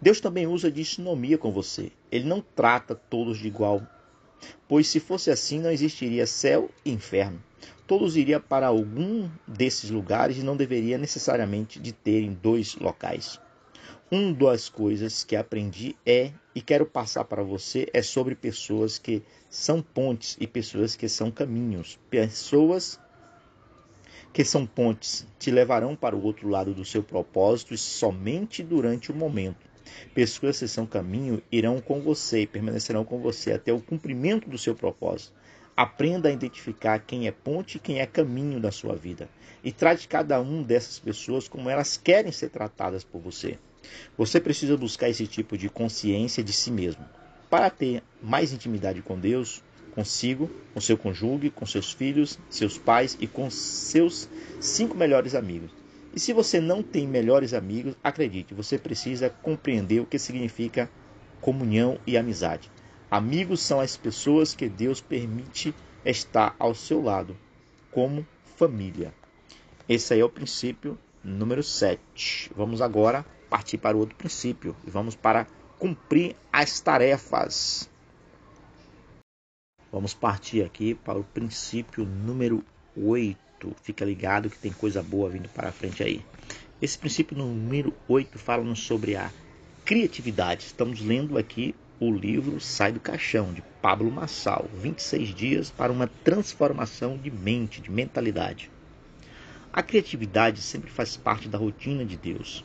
[0.00, 1.92] Deus também usa de sinomia com você.
[2.10, 3.82] Ele não trata todos de igual,
[4.66, 7.42] pois se fosse assim não existiria céu e inferno.
[7.86, 13.40] Todos iriam para algum desses lugares e não deveria necessariamente de terem dois locais.
[14.10, 19.22] Uma das coisas que aprendi é e quero passar para você é sobre pessoas que
[19.50, 22.00] são pontes e pessoas que são caminhos.
[22.08, 22.98] Pessoas
[24.32, 29.14] que são pontes te levarão para o outro lado do seu propósito somente durante o
[29.14, 29.68] momento.
[30.14, 34.56] Pessoas que são caminho irão com você e permanecerão com você até o cumprimento do
[34.56, 35.34] seu propósito.
[35.76, 39.28] Aprenda a identificar quem é ponte e quem é caminho da sua vida.
[39.62, 43.58] E trate cada um dessas pessoas como elas querem ser tratadas por você.
[44.16, 47.04] Você precisa buscar esse tipo de consciência de si mesmo
[47.50, 49.62] para ter mais intimidade com Deus,
[49.94, 54.28] consigo, com seu cônjuge, com seus filhos, seus pais e com seus
[54.60, 55.70] cinco melhores amigos.
[56.14, 60.90] E se você não tem melhores amigos, acredite, você precisa compreender o que significa
[61.40, 62.70] comunhão e amizade.
[63.10, 65.74] Amigos são as pessoas que Deus permite
[66.04, 67.36] estar ao seu lado,
[67.90, 68.26] como
[68.56, 69.12] família.
[69.88, 70.98] Esse aí é o princípio
[71.28, 72.50] número 7.
[72.56, 75.46] Vamos agora partir para o outro princípio e vamos para
[75.78, 77.88] cumprir as tarefas.
[79.90, 82.64] Vamos partir aqui para o princípio número
[82.96, 83.38] 8.
[83.82, 86.24] Fica ligado que tem coisa boa vindo para frente aí.
[86.80, 89.30] Esse princípio número 8 fala sobre a
[89.84, 90.64] criatividade.
[90.64, 94.66] Estamos lendo aqui o livro Sai do Caixão, de Pablo Massal.
[94.74, 98.70] 26 dias para uma transformação de mente, de mentalidade.
[99.72, 102.64] A criatividade sempre faz parte da rotina de Deus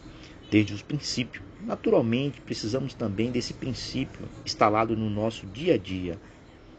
[0.50, 1.44] desde os princípios.
[1.62, 6.18] Naturalmente, precisamos também desse princípio instalado no nosso dia a dia.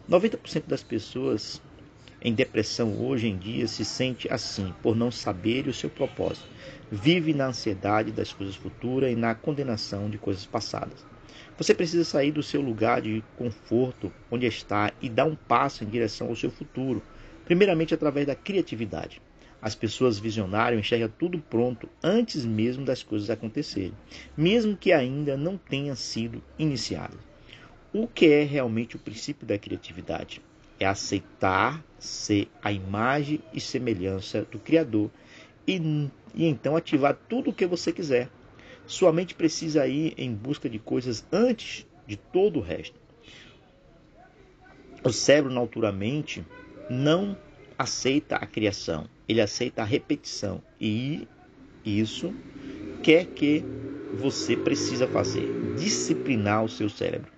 [0.08, 1.60] 90% das pessoas
[2.22, 6.46] em depressão hoje em dia se sente assim, por não saber o seu propósito.
[6.90, 11.04] Vive na ansiedade das coisas futuras e na condenação de coisas passadas.
[11.58, 15.86] Você precisa sair do seu lugar de conforto, onde está, e dar um passo em
[15.86, 17.02] direção ao seu futuro,
[17.44, 19.20] primeiramente através da criatividade.
[19.64, 23.94] As pessoas visionárias enxergam tudo pronto antes mesmo das coisas acontecerem,
[24.36, 27.16] mesmo que ainda não tenha sido iniciado.
[27.90, 30.42] O que é realmente o princípio da criatividade?
[30.78, 35.10] É aceitar ser a imagem e semelhança do Criador
[35.66, 35.80] e,
[36.34, 38.28] e então ativar tudo o que você quiser.
[38.86, 43.00] Sua mente precisa ir em busca de coisas antes de todo o resto.
[45.02, 46.44] O cérebro, naturalmente,
[46.90, 47.34] não
[47.78, 50.62] aceita a criação, ele aceita a repetição.
[50.80, 51.26] E
[51.84, 52.34] isso
[53.02, 53.64] quer que
[54.18, 57.30] você precisa fazer, disciplinar o seu cérebro.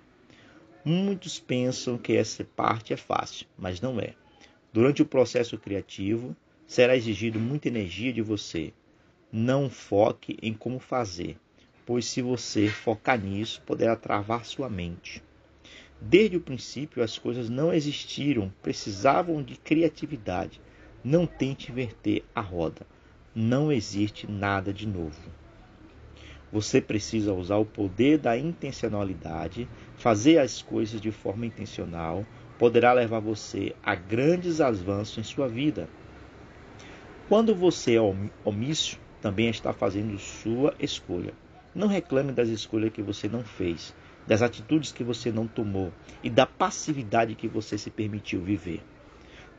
[0.85, 4.13] Muitos pensam que essa parte é fácil, mas não é.
[4.71, 6.35] Durante o processo criativo,
[6.67, 8.71] será exigido muita energia de você.
[9.31, 11.35] Não foque em como fazer,
[11.85, 15.21] pois se você focar nisso, poderá travar sua mente.
[15.99, 20.61] Desde o princípio, as coisas não existiram, precisavam de criatividade.
[21.03, 22.85] Não tente inverter a roda.
[23.33, 25.19] Não existe nada de novo.
[26.51, 29.67] Você precisa usar o poder da intencionalidade,
[29.97, 32.25] fazer as coisas de forma intencional,
[32.57, 35.89] poderá levar você a grandes avanços em sua vida.
[37.27, 38.01] Quando você é
[38.45, 41.33] omisso, também está fazendo sua escolha.
[41.75, 43.93] Não reclame das escolhas que você não fez
[44.27, 48.83] das atitudes que você não tomou e da passividade que você se permitiu viver.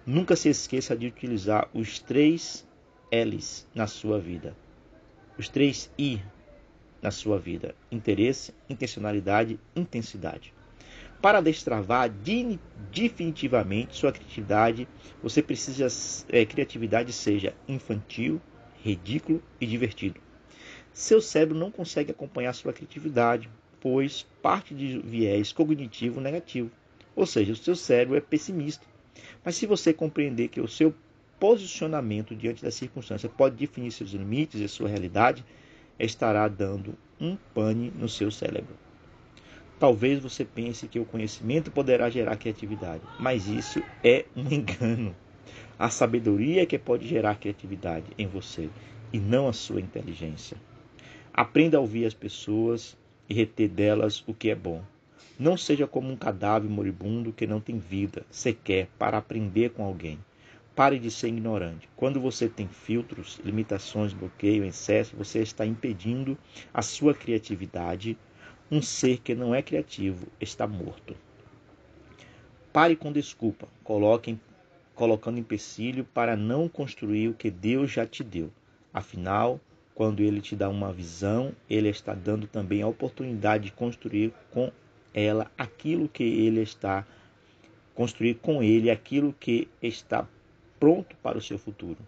[0.07, 2.67] Nunca se esqueça de utilizar os três
[3.11, 4.55] L's na sua vida.
[5.39, 6.21] Os três I
[7.01, 10.53] na sua vida: interesse, intencionalidade, intensidade.
[11.21, 12.09] Para destravar
[12.93, 14.87] definitivamente sua criatividade,
[15.21, 15.89] você precisa
[16.29, 18.41] é, criatividade seja infantil,
[18.83, 20.21] ridículo e divertido.
[20.93, 23.51] Seu cérebro não consegue acompanhar sua criatividade,
[23.81, 26.71] pois parte de viés cognitivo negativo,
[27.15, 28.87] ou seja, o seu cérebro é pessimista.
[29.45, 30.95] Mas se você compreender que o seu
[31.39, 35.45] posicionamento diante da circunstância pode definir seus limites e sua realidade,
[35.99, 38.77] estará dando um pane no seu cérebro.
[39.79, 45.15] Talvez você pense que o conhecimento poderá gerar criatividade, mas isso é um engano.
[45.79, 48.69] A sabedoria é que pode gerar criatividade em você
[49.13, 50.57] e não a sua inteligência.
[51.33, 52.97] Aprenda a ouvir as pessoas,
[53.29, 54.83] e reter delas o que é bom.
[55.39, 60.19] Não seja como um cadáver moribundo que não tem vida, sequer para aprender com alguém.
[60.75, 61.89] Pare de ser ignorante.
[61.97, 66.39] Quando você tem filtros, limitações, bloqueio, excesso, você está impedindo
[66.73, 68.17] a sua criatividade.
[68.71, 71.17] Um ser que não é criativo está morto.
[72.73, 74.39] Pare com desculpa, coloque,
[74.95, 78.53] colocando empecilho para não construir o que Deus já te deu.
[78.93, 79.61] Afinal,
[79.99, 84.71] quando ele te dá uma visão, ele está dando também a oportunidade de construir com
[85.13, 87.05] ela aquilo que ele está
[87.97, 90.25] construir com ele aquilo que está
[90.79, 91.99] pronto para o seu futuro.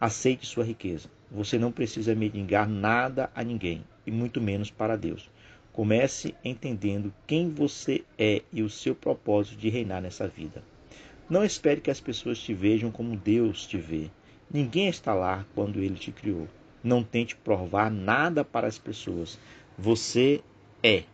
[0.00, 1.10] Aceite sua riqueza.
[1.28, 5.28] Você não precisa mendigar nada a ninguém, e muito menos para Deus.
[5.72, 10.62] Comece entendendo quem você é e o seu propósito de reinar nessa vida.
[11.28, 14.08] Não espere que as pessoas te vejam como Deus te vê.
[14.48, 16.46] Ninguém está lá quando ele te criou.
[16.82, 19.38] Não tente provar nada para as pessoas.
[19.76, 20.42] Você
[20.82, 21.04] é.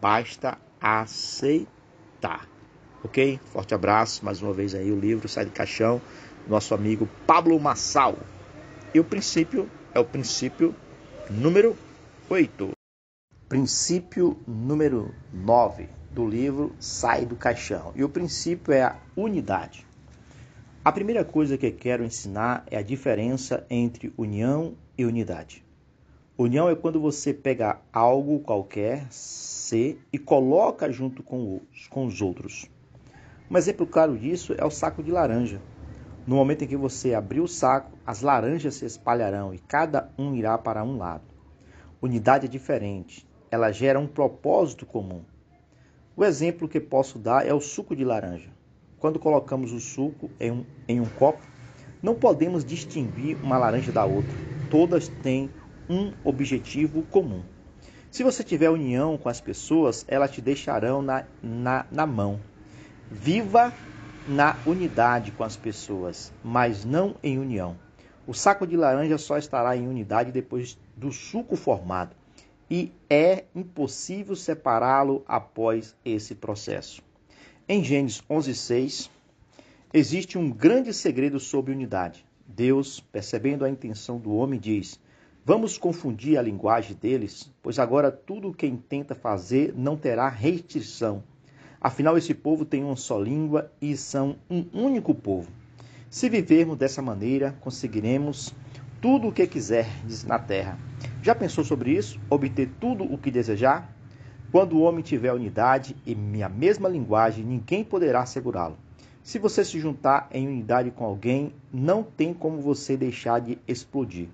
[0.00, 2.48] Basta aceitar.
[3.04, 3.38] Ok?
[3.52, 4.24] Forte abraço.
[4.24, 6.00] Mais uma vez aí o livro Sai do Caixão.
[6.48, 8.16] Nosso amigo Pablo Massal.
[8.94, 10.74] E o princípio é o princípio
[11.30, 11.76] número
[12.28, 12.70] 8.
[13.48, 17.92] Princípio número 9 do livro Sai do Caixão.
[17.94, 19.86] E o princípio é a unidade.
[20.84, 25.64] A primeira coisa que quero ensinar é a diferença entre união e unidade.
[26.36, 32.20] União é quando você pega algo qualquer, ser, e coloca junto com os, com os
[32.20, 32.70] outros.
[33.50, 35.60] Um exemplo claro disso é o saco de laranja.
[36.26, 40.34] No momento em que você abrir o saco, as laranjas se espalharão e cada um
[40.34, 41.24] irá para um lado.
[42.00, 45.22] Unidade é diferente, ela gera um propósito comum.
[46.16, 48.50] O exemplo que posso dar é o suco de laranja.
[48.98, 51.42] Quando colocamos o suco em um, em um copo,
[52.02, 54.34] não podemos distinguir uma laranja da outra.
[54.70, 55.48] Todas têm
[55.88, 57.42] um objetivo comum.
[58.10, 62.40] Se você tiver união com as pessoas, elas te deixarão na, na, na mão.
[63.10, 63.72] Viva
[64.28, 67.76] na unidade com as pessoas, mas não em união.
[68.26, 72.14] O saco de laranja só estará em unidade depois do suco formado,
[72.70, 77.02] e é impossível separá-lo após esse processo.
[77.68, 79.10] Em Gênesis 11:6
[79.94, 82.24] Existe um grande segredo sobre unidade.
[82.46, 84.98] Deus, percebendo a intenção do homem, diz:
[85.44, 91.22] Vamos confundir a linguagem deles, pois agora tudo quem tenta fazer não terá restrição.
[91.78, 95.52] Afinal, esse povo tem uma só língua e são um único povo.
[96.08, 98.54] Se vivermos dessa maneira, conseguiremos
[98.98, 100.78] tudo o que quiserdes na terra.
[101.22, 102.18] Já pensou sobre isso?
[102.30, 103.94] Obter tudo o que desejar?
[104.50, 108.78] Quando o homem tiver unidade e a mesma linguagem, ninguém poderá segurá-lo.
[109.22, 114.28] Se você se juntar em unidade com alguém, não tem como você deixar de explodir.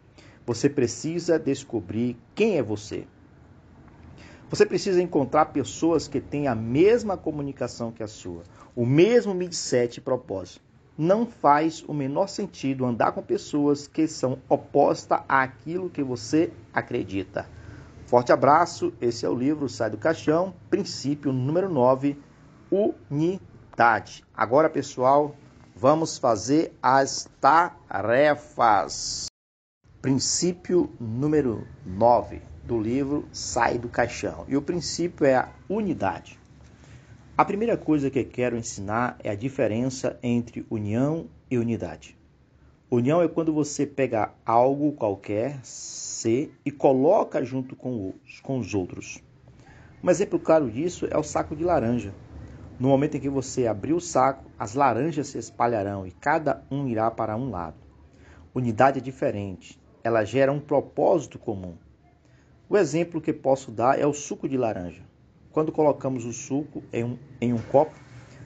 [0.47, 3.07] Você precisa descobrir quem é você.
[4.49, 9.99] Você precisa encontrar pessoas que têm a mesma comunicação que a sua, o mesmo mindset
[9.99, 10.63] e propósito.
[10.97, 17.47] Não faz o menor sentido andar com pessoas que são opostas àquilo que você acredita.
[18.07, 22.17] Forte abraço, esse é o livro Sai do Caixão, princípio número 9,
[22.71, 23.48] unidade
[24.35, 25.37] Agora, pessoal,
[25.77, 29.27] vamos fazer as tarefas.
[30.03, 34.45] Princípio número 9 do livro Sai do Caixão.
[34.49, 36.41] E o princípio é a unidade.
[37.37, 42.19] A primeira coisa que quero ensinar é a diferença entre união e unidade.
[42.91, 48.75] União é quando você pega algo qualquer, ser, e coloca junto com os, com os
[48.75, 49.23] outros.
[50.03, 52.13] Um exemplo claro disso é o saco de laranja.
[52.79, 56.87] No momento em que você abrir o saco, as laranjas se espalharão e cada um
[56.87, 57.77] irá para um lado.
[58.55, 61.75] Unidade é diferente, ela gera um propósito comum.
[62.69, 65.03] O exemplo que posso dar é o suco de laranja.
[65.51, 67.95] Quando colocamos o suco em um, em um copo,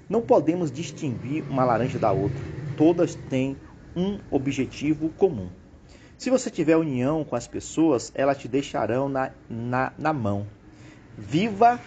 [0.08, 2.40] não podemos distinguir uma laranja da outra.
[2.76, 3.56] Todas têm
[3.94, 5.50] um objetivo comum.
[6.16, 10.46] Se você tiver união com as pessoas, elas te deixarão na, na, na mão.
[11.18, 11.78] Viva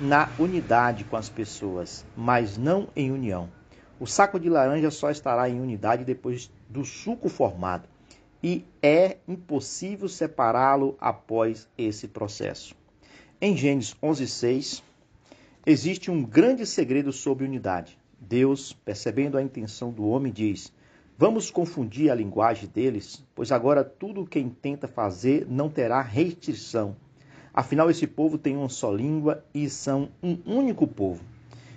[0.00, 3.48] na unidade com as pessoas, mas não em união.
[3.98, 7.88] O saco de laranja só estará em unidade depois do suco formado
[8.42, 12.76] e é impossível separá-lo após esse processo.
[13.40, 14.82] Em Gênesis 11:6
[15.66, 17.98] existe um grande segredo sobre unidade.
[18.20, 20.72] Deus, percebendo a intenção do homem, diz:
[21.16, 26.94] Vamos confundir a linguagem deles, pois agora tudo quem tenta fazer não terá restrição
[27.58, 31.24] Afinal, esse povo tem uma só língua e são um único povo.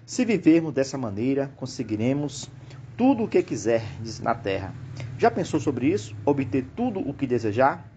[0.05, 2.47] Se vivermos dessa maneira, conseguiremos
[2.95, 4.75] tudo o que quiserdes na terra.
[5.17, 6.15] Já pensou sobre isso?
[6.23, 7.91] Obter tudo o que desejar?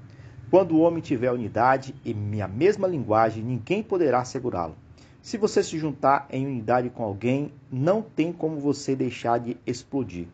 [0.50, 4.76] Quando o homem tiver unidade e a mesma linguagem, ninguém poderá segurá-lo.
[5.20, 10.26] Se você se juntar em unidade com alguém, não tem como você deixar de explodir.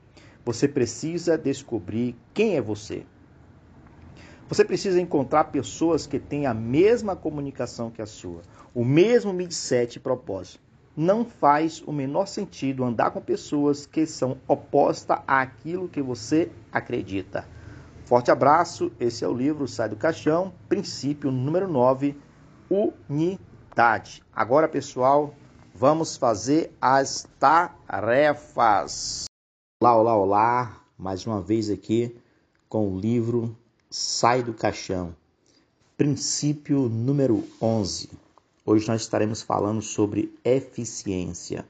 [0.45, 3.05] Você precisa descobrir quem é você.
[4.51, 8.43] Você precisa encontrar pessoas que têm a mesma comunicação que a sua,
[8.75, 10.59] o mesmo mindset e propósito.
[10.97, 17.47] Não faz o menor sentido andar com pessoas que são opostas àquilo que você acredita.
[18.05, 22.19] Forte abraço, esse é o livro Sai do Caixão, princípio número 9,
[22.69, 24.21] unidade.
[24.35, 25.33] Agora, pessoal,
[25.73, 29.27] vamos fazer as tarefas.
[29.81, 32.17] Olá, olá, olá, mais uma vez aqui
[32.69, 33.57] com o livro
[33.93, 35.17] Sai do caixão.
[35.97, 38.09] Princípio número 11.
[38.65, 41.67] Hoje nós estaremos falando sobre eficiência.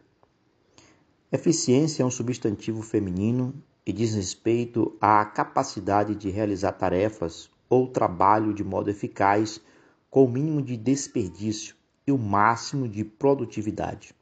[1.33, 3.55] Eficiência é um substantivo feminino
[3.87, 9.59] e diz respeito à capacidade de realizar tarefas ou trabalho de modo eficaz,
[10.11, 11.75] com o mínimo de desperdício
[12.07, 14.15] e o máximo de produtividade.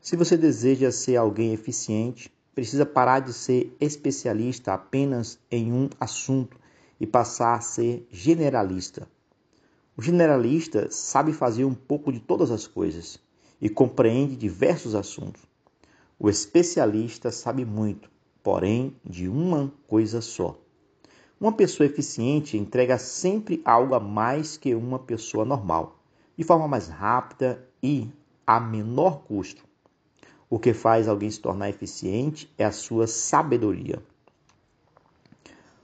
[0.00, 6.56] Se você deseja ser alguém eficiente, precisa parar de ser especialista apenas em um assunto
[7.00, 9.08] e passar a ser generalista.
[9.96, 13.18] O generalista sabe fazer um pouco de todas as coisas
[13.60, 15.42] e compreende diversos assuntos.
[16.18, 18.10] O especialista sabe muito,
[18.42, 20.58] porém de uma coisa só.
[21.40, 26.00] Uma pessoa eficiente entrega sempre algo a mais que uma pessoa normal,
[26.36, 28.08] de forma mais rápida e
[28.46, 29.64] a menor custo.
[30.50, 34.02] O que faz alguém se tornar eficiente é a sua sabedoria.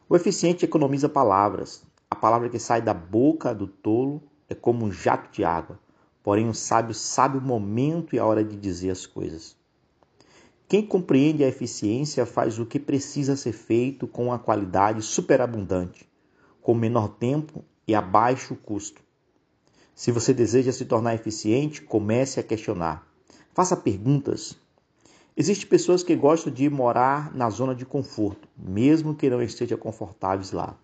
[0.07, 1.83] O eficiente economiza palavras.
[2.11, 5.79] A palavra que sai da boca do tolo é como um jato de água.
[6.23, 9.57] Porém, o sábio sabe o momento e a hora de dizer as coisas.
[10.69, 16.09] Quem compreende a eficiência faz o que precisa ser feito com a qualidade superabundante,
[16.61, 19.03] com menor tempo e a baixo custo.
[19.95, 23.07] Se você deseja se tornar eficiente, comece a questionar.
[23.55, 24.57] Faça perguntas
[25.37, 30.53] Existem pessoas que gostam de morar na zona de conforto, mesmo que não estejam confortáveis
[30.53, 30.79] lá.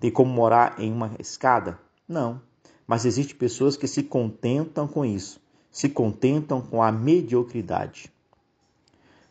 [0.00, 1.78] Tem como morar em uma escada?
[2.08, 2.42] Não.
[2.88, 5.40] Mas existem pessoas que se contentam com isso,
[5.70, 8.12] se contentam com a mediocridade.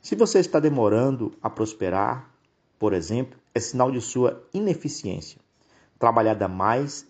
[0.01, 2.33] Se você está demorando a prosperar,
[2.79, 5.41] por exemplo, é sinal de sua ineficiência.
[5.99, 7.05] Trabalhar mais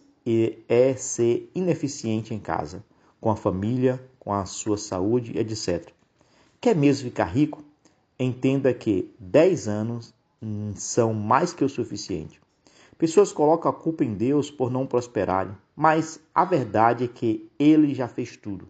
[0.68, 2.84] é ser ineficiente em casa,
[3.22, 5.92] com a família, com a sua saúde, etc.
[6.64, 7.62] Quer mesmo ficar rico?
[8.18, 10.14] Entenda que 10 anos
[10.76, 12.40] são mais que o suficiente.
[12.98, 17.94] Pessoas colocam a culpa em Deus por não prosperarem, mas a verdade é que Ele
[17.94, 18.70] já fez tudo.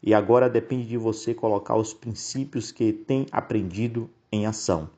[0.00, 4.88] E agora depende de você colocar os princípios que tem aprendido em ação.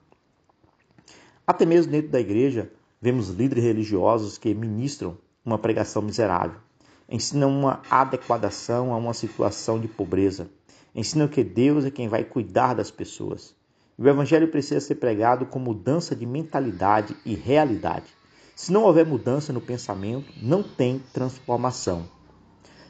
[1.46, 2.70] Até mesmo dentro da igreja,
[3.00, 6.60] vemos líderes religiosos que ministram uma pregação miserável,
[7.08, 10.48] ensinam uma adequação a uma situação de pobreza,
[10.94, 13.54] ensinam que Deus é quem vai cuidar das pessoas.
[13.96, 18.06] O evangelho precisa ser pregado com mudança de mentalidade e realidade.
[18.56, 22.08] Se não houver mudança no pensamento, não tem transformação.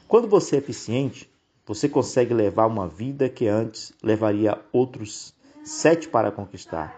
[0.07, 1.29] Quando você é eficiente,
[1.65, 6.95] você consegue levar uma vida que antes levaria outros sete para conquistar.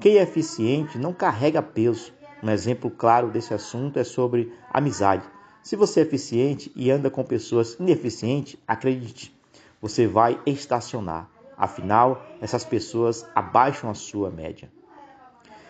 [0.00, 2.12] Quem é eficiente não carrega peso.
[2.42, 5.24] Um exemplo claro desse assunto é sobre amizade.
[5.62, 9.34] Se você é eficiente e anda com pessoas ineficientes, acredite,
[9.80, 11.30] você vai estacionar.
[11.56, 14.70] Afinal, essas pessoas abaixam a sua média.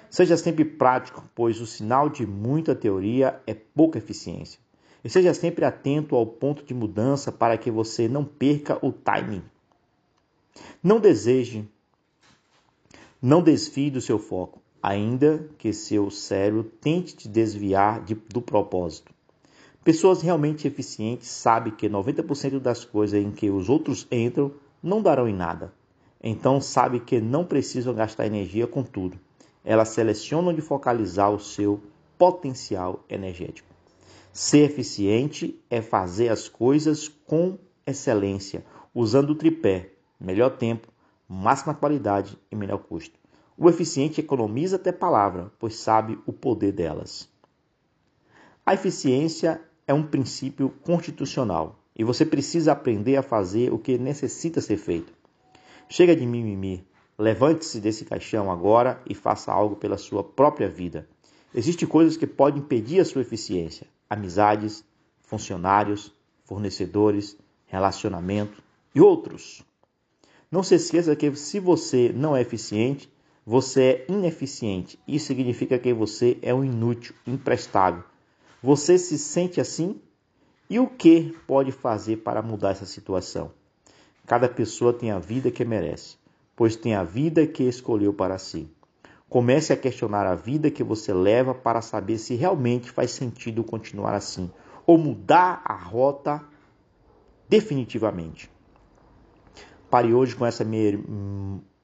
[0.08, 4.60] Seja sempre prático, pois o sinal de muita teoria é pouca eficiência.
[5.02, 9.42] E seja sempre atento ao ponto de mudança para que você não perca o timing.
[10.82, 11.68] Não deseje,
[13.20, 19.12] não desvie do seu foco, ainda que seu cérebro tente te desviar de, do propósito.
[19.82, 24.52] Pessoas realmente eficientes sabem que 90% das coisas em que os outros entram
[24.82, 25.72] não darão em nada.
[26.22, 29.18] Então sabe que não precisam gastar energia com tudo.
[29.64, 31.80] Elas selecionam de focalizar o seu
[32.18, 33.68] potencial energético.
[34.30, 38.62] Ser eficiente é fazer as coisas com excelência,
[38.94, 40.88] usando o tripé: melhor tempo,
[41.26, 43.18] máxima qualidade e melhor custo.
[43.56, 47.30] O eficiente economiza até palavra, pois sabe o poder delas.
[48.64, 49.60] A eficiência
[49.90, 55.12] é um princípio constitucional e você precisa aprender a fazer o que necessita ser feito.
[55.88, 56.86] Chega de mimimi.
[57.18, 61.08] Levante-se desse caixão agora e faça algo pela sua própria vida.
[61.52, 64.84] Existem coisas que podem impedir a sua eficiência: amizades,
[65.22, 66.14] funcionários,
[66.44, 67.36] fornecedores,
[67.66, 68.62] relacionamento
[68.94, 69.64] e outros.
[70.52, 73.12] Não se esqueça que se você não é eficiente,
[73.44, 75.00] você é ineficiente.
[75.06, 78.04] Isso significa que você é um inútil, imprestável.
[78.62, 80.00] Você se sente assim?
[80.68, 83.52] E o que pode fazer para mudar essa situação?
[84.26, 86.16] Cada pessoa tem a vida que merece,
[86.54, 88.70] pois tem a vida que escolheu para si.
[89.30, 94.14] Comece a questionar a vida que você leva para saber se realmente faz sentido continuar
[94.14, 94.50] assim
[94.86, 96.42] ou mudar a rota
[97.48, 98.50] definitivamente.
[99.88, 100.64] Pare hoje com essa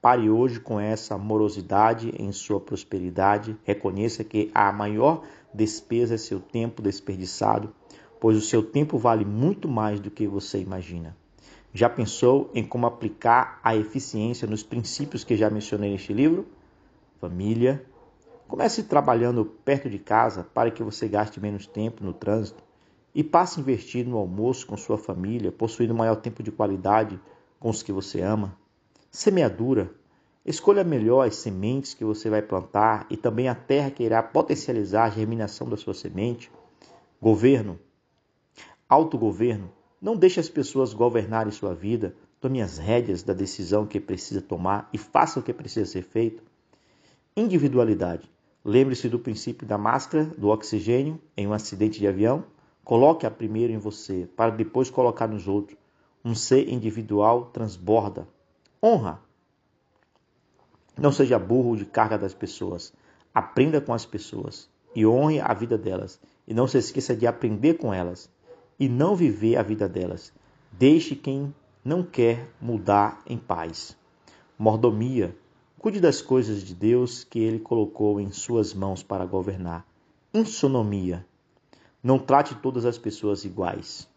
[0.01, 3.57] pare hoje com essa morosidade em sua prosperidade.
[3.64, 5.24] Reconheça que a maior
[5.57, 7.72] despesa é seu tempo desperdiçado,
[8.20, 11.16] pois o seu tempo vale muito mais do que você imagina.
[11.72, 16.46] Já pensou em como aplicar a eficiência nos princípios que já mencionei neste livro?
[17.20, 17.84] Família.
[18.46, 22.62] Comece trabalhando perto de casa para que você gaste menos tempo no trânsito
[23.14, 27.18] e passe a investir no almoço com sua família, possuindo maior tempo de qualidade
[27.59, 28.57] com os que você ama.
[29.11, 29.90] Semeadura.
[30.47, 35.07] Escolha melhor as sementes que você vai plantar e também a terra que irá potencializar
[35.07, 36.53] a germinação da sua semente.
[37.20, 37.80] Governo.
[38.88, 39.72] Autogoverno.
[40.01, 42.14] Não deixe as pessoas governarem sua vida.
[42.40, 46.44] Tome as rédeas da decisão que precisa tomar e faça o que precisa ser feito.
[47.36, 48.30] Individualidade.
[48.64, 52.44] Lembre-se do princípio da máscara do oxigênio em um acidente de avião.
[52.84, 55.76] Coloque-a primeiro em você, para depois colocar nos outros.
[56.24, 58.28] Um ser individual transborda.
[58.80, 59.26] Honra.
[60.99, 62.92] Não seja burro de carga das pessoas.
[63.34, 66.20] Aprenda com as pessoas e honre a vida delas.
[66.49, 68.30] E não se esqueça de aprender com elas
[68.78, 70.32] e não viver a vida delas.
[70.72, 73.97] Deixe quem não quer mudar em paz.
[74.59, 75.36] Mordomia.
[75.78, 79.86] Cuide das coisas de Deus que ele colocou em suas mãos para governar.
[80.32, 81.24] Insonomia.
[82.03, 84.09] Não trate todas as pessoas iguais.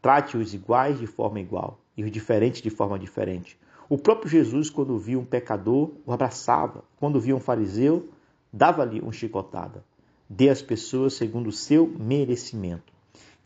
[0.00, 3.58] Trate os iguais de forma igual e os diferentes de forma diferente.
[3.88, 6.84] O próprio Jesus, quando via um pecador, o abraçava.
[6.98, 8.10] Quando via um fariseu,
[8.52, 9.82] dava-lhe uma chicotada.
[10.28, 12.92] Dê às pessoas segundo o seu merecimento.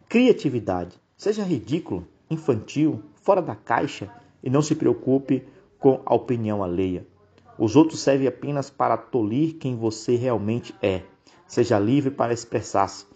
[0.08, 1.00] Criatividade.
[1.16, 4.10] Seja ridículo, infantil, fora da caixa
[4.42, 5.44] e não se preocupe
[5.78, 7.06] com a opinião alheia.
[7.56, 11.02] Os outros servem apenas para tolir quem você realmente é.
[11.46, 13.06] Seja livre para expressar-se.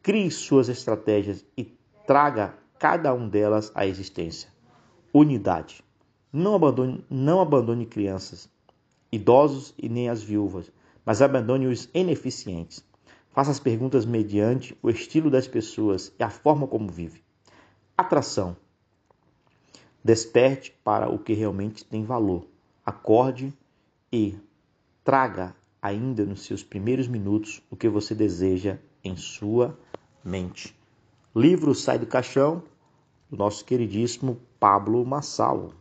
[0.00, 1.64] Crie suas estratégias e
[2.06, 4.48] traga cada um delas à existência.
[5.12, 5.82] Unidade.
[6.32, 8.48] Não abandone, não abandone crianças.
[9.10, 10.70] idosos e nem as viúvas,
[11.04, 12.84] mas abandone os ineficientes.
[13.30, 17.22] Faça as perguntas mediante o estilo das pessoas e a forma como vive.
[17.96, 18.56] Atração.
[20.04, 22.46] Desperte para o que realmente tem valor.
[22.84, 23.52] Acorde
[24.12, 24.36] e
[25.02, 29.78] traga ainda nos seus primeiros minutos o que você deseja em sua
[30.22, 30.76] mente.
[31.34, 32.62] Livro Sai do Caixão,
[33.30, 35.72] do nosso queridíssimo Pablo Massal.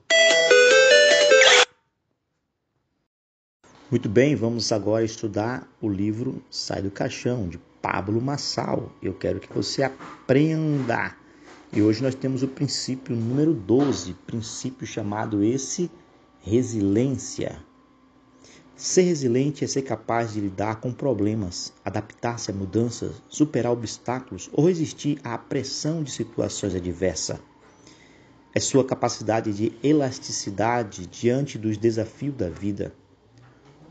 [3.89, 8.91] Muito bem, vamos agora estudar o livro Sai do Caixão, de Pablo Massal.
[9.01, 11.15] Eu quero que você aprenda.
[11.71, 15.89] E hoje nós temos o princípio número 12, princípio chamado esse
[16.41, 17.63] resiliência.
[18.75, 24.65] Ser resiliente é ser capaz de lidar com problemas, adaptar-se a mudanças, superar obstáculos ou
[24.65, 27.39] resistir à pressão de situações adversas.
[28.53, 32.93] É sua capacidade de elasticidade diante dos desafios da vida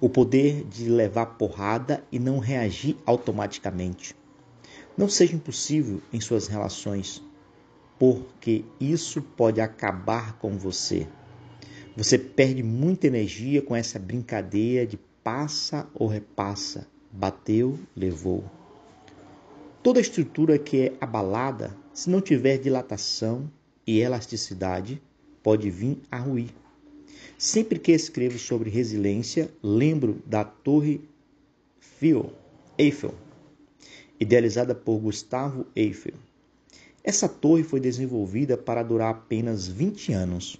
[0.00, 4.14] o poder de levar porrada e não reagir automaticamente.
[4.96, 7.22] Não seja impossível em suas relações,
[7.98, 11.06] porque isso pode acabar com você.
[11.96, 18.44] Você perde muita energia com essa brincadeira de passa ou repassa, bateu, levou.
[19.82, 23.50] Toda estrutura que é abalada, se não tiver dilatação
[23.86, 25.00] e elasticidade,
[25.42, 26.50] pode vir a ruir.
[27.38, 31.00] Sempre que escrevo sobre resiliência, lembro da Torre
[32.78, 33.14] Eiffel,
[34.18, 36.14] idealizada por Gustavo Eiffel.
[37.02, 40.56] Essa torre foi desenvolvida para durar apenas 20 anos,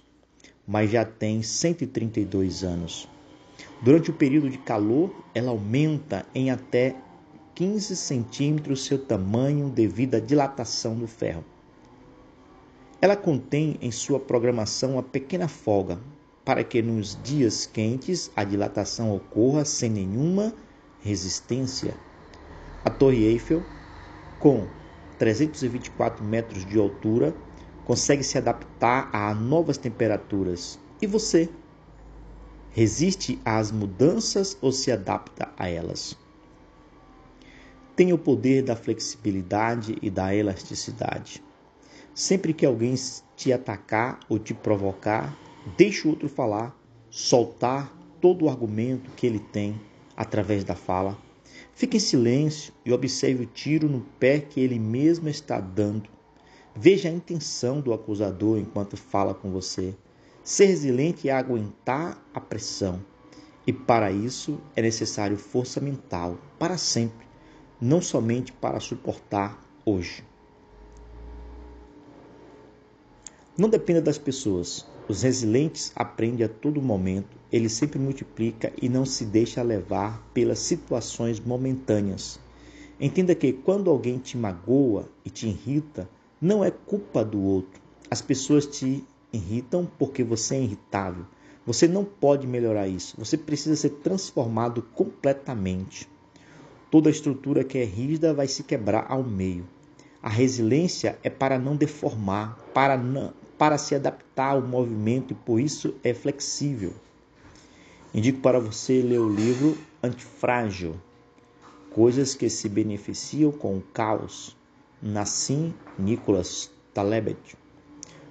[0.67, 3.07] mas já tem 132 anos.
[3.81, 6.95] Durante o período de calor, ela aumenta em até
[7.53, 11.43] 15 centímetros seu tamanho devido à dilatação do ferro.
[13.01, 15.99] Ela contém em sua programação uma pequena folga
[16.47, 20.55] para que nos dias quentes a dilatação ocorra sem nenhuma
[21.01, 21.93] resistência.
[22.85, 23.65] A Torre Eiffel,
[24.39, 24.65] com
[25.17, 27.35] 324 metros de altura,
[27.83, 30.79] consegue se adaptar a novas temperaturas.
[31.01, 31.49] E você?
[32.71, 36.15] Resiste às mudanças ou se adapta a elas?
[37.93, 41.43] Tem o poder da flexibilidade e da elasticidade.
[42.15, 42.95] Sempre que alguém
[43.35, 45.37] te atacar ou te provocar,
[45.75, 47.91] Deixe o outro falar, soltar
[48.21, 49.79] todo o argumento que ele tem
[50.15, 51.17] através da fala.
[51.73, 56.09] Fique em silêncio e observe o tiro no pé que ele mesmo está dando.
[56.75, 59.95] Veja a intenção do acusador enquanto fala com você.
[60.43, 63.03] Ser resiliente é aguentar a pressão.
[63.65, 67.27] E para isso é necessário força mental, para sempre,
[67.81, 70.23] não somente para suportar hoje.
[73.57, 74.87] Não dependa das pessoas.
[75.09, 80.59] Os resilientes aprendem a todo momento, ele sempre multiplica e não se deixa levar pelas
[80.59, 82.37] situações momentâneas.
[82.99, 86.09] Entenda que quando alguém te magoa e te irrita,
[86.41, 87.79] não é culpa do outro.
[88.11, 89.01] As pessoas te
[89.31, 91.25] irritam porque você é irritável.
[91.65, 93.15] Você não pode melhorar isso.
[93.17, 96.09] Você precisa ser transformado completamente.
[96.91, 99.65] Toda estrutura que é rígida vai se quebrar ao meio.
[100.21, 105.59] A resiliência é para não deformar, para não, para se adaptar ao movimento e por
[105.59, 106.93] isso é flexível.
[108.13, 110.95] Indico para você ler o livro Antifrágil,
[111.89, 114.55] Coisas que se beneficiam com o caos,
[115.01, 117.35] Nassim Nicholas Taleb,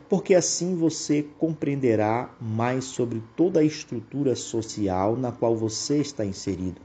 [0.08, 6.80] porque assim você compreenderá mais sobre toda a estrutura social na qual você está inserido.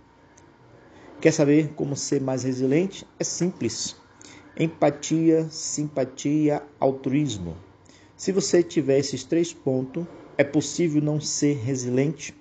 [1.19, 3.05] Quer saber como ser mais resiliente?
[3.19, 3.95] É simples.
[4.57, 7.55] Empatia, simpatia, altruísmo.
[8.22, 10.05] Se você tiver esses três pontos,
[10.38, 12.36] é possível não ser resiliente?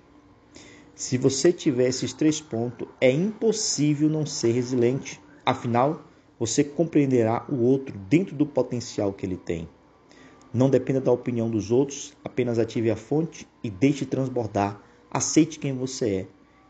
[0.95, 5.19] Se você tiver esses três pontos, é impossível não ser resiliente.
[5.43, 6.05] Afinal,
[6.39, 9.67] você compreenderá o outro dentro do potencial que ele tem.
[10.53, 14.83] Não dependa da opinião dos outros, apenas ative a fonte e deixe transbordar.
[15.11, 16.27] Aceite quem você é,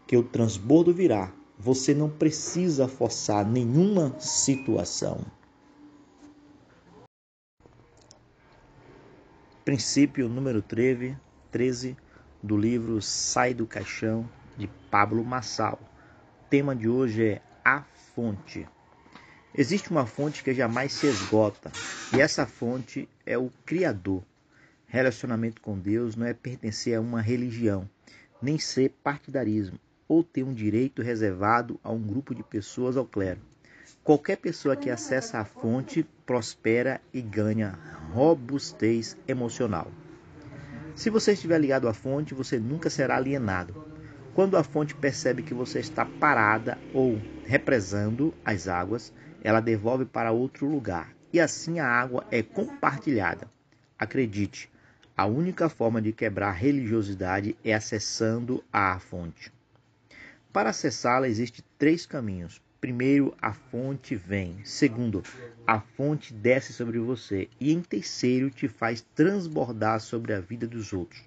[0.07, 1.35] que o transbordo virá.
[1.59, 5.27] Você não precisa forçar nenhuma situação.
[9.65, 11.17] Princípio número 13,
[11.51, 11.97] 13
[12.43, 15.79] do livro Sai do Caixão, de Pablo Massal.
[16.43, 17.83] O tema de hoje é a
[18.15, 18.67] fonte.
[19.55, 21.71] Existe uma fonte que jamais se esgota,
[22.15, 24.23] e essa fonte é o Criador.
[24.87, 27.89] Relacionamento com Deus não é pertencer a uma religião,
[28.41, 33.41] nem ser partidarismo, ou ter um direito reservado a um grupo de pessoas ao clero.
[34.11, 37.79] Qualquer pessoa que acessa a fonte prospera e ganha
[38.13, 39.87] robustez emocional.
[40.97, 43.87] Se você estiver ligado à fonte, você nunca será alienado.
[44.35, 49.13] Quando a fonte percebe que você está parada ou represando as águas,
[49.45, 53.49] ela devolve para outro lugar e assim a água é compartilhada.
[53.97, 54.69] Acredite,
[55.17, 59.53] a única forma de quebrar a religiosidade é acessando a fonte.
[60.53, 62.61] Para acessá-la existem três caminhos.
[62.81, 64.65] Primeiro, a fonte vem.
[64.65, 65.23] Segundo,
[65.67, 67.47] a fonte desce sobre você.
[67.61, 71.23] E em terceiro, te faz transbordar sobre a vida dos outros.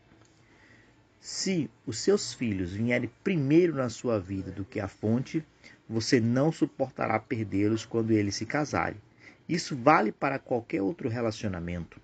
[1.19, 5.45] Se os seus filhos vierem primeiro na sua vida do que a fonte,
[5.87, 8.99] você não suportará perdê-los quando eles se casarem.
[9.47, 12.01] Isso vale para qualquer outro relacionamento.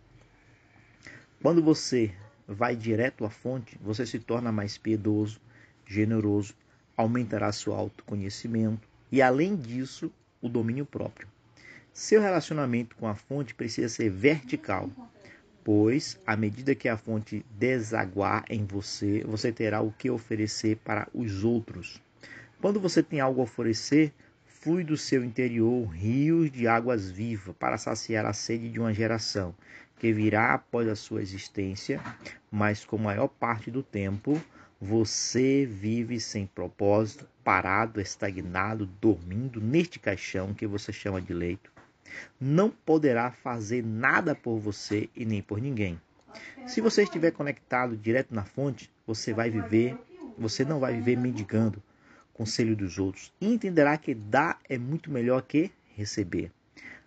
[1.41, 2.13] Quando você
[2.47, 5.41] vai direto à fonte, você se torna mais piedoso,
[5.87, 6.53] generoso,
[6.95, 11.27] aumentará seu autoconhecimento e, além disso, o domínio próprio.
[11.93, 14.89] Seu relacionamento com a fonte precisa ser vertical
[15.71, 21.07] pois à medida que a fonte desaguar em você, você terá o que oferecer para
[21.13, 22.01] os outros.
[22.59, 24.11] Quando você tem algo a oferecer,
[24.47, 29.53] flui do seu interior rios de águas vivas para saciar a sede de uma geração
[29.99, 32.01] que virá após a sua existência,
[32.49, 34.41] mas com maior parte do tempo
[34.79, 41.71] você vive sem propósito, parado, estagnado, dormindo neste caixão que você chama de leito
[42.39, 45.99] não poderá fazer nada por você e nem por ninguém.
[46.67, 49.97] Se você estiver conectado direto na fonte, você vai viver,
[50.37, 51.81] você não vai viver mendigando
[52.33, 56.51] conselho dos outros e entenderá que dar é muito melhor que receber.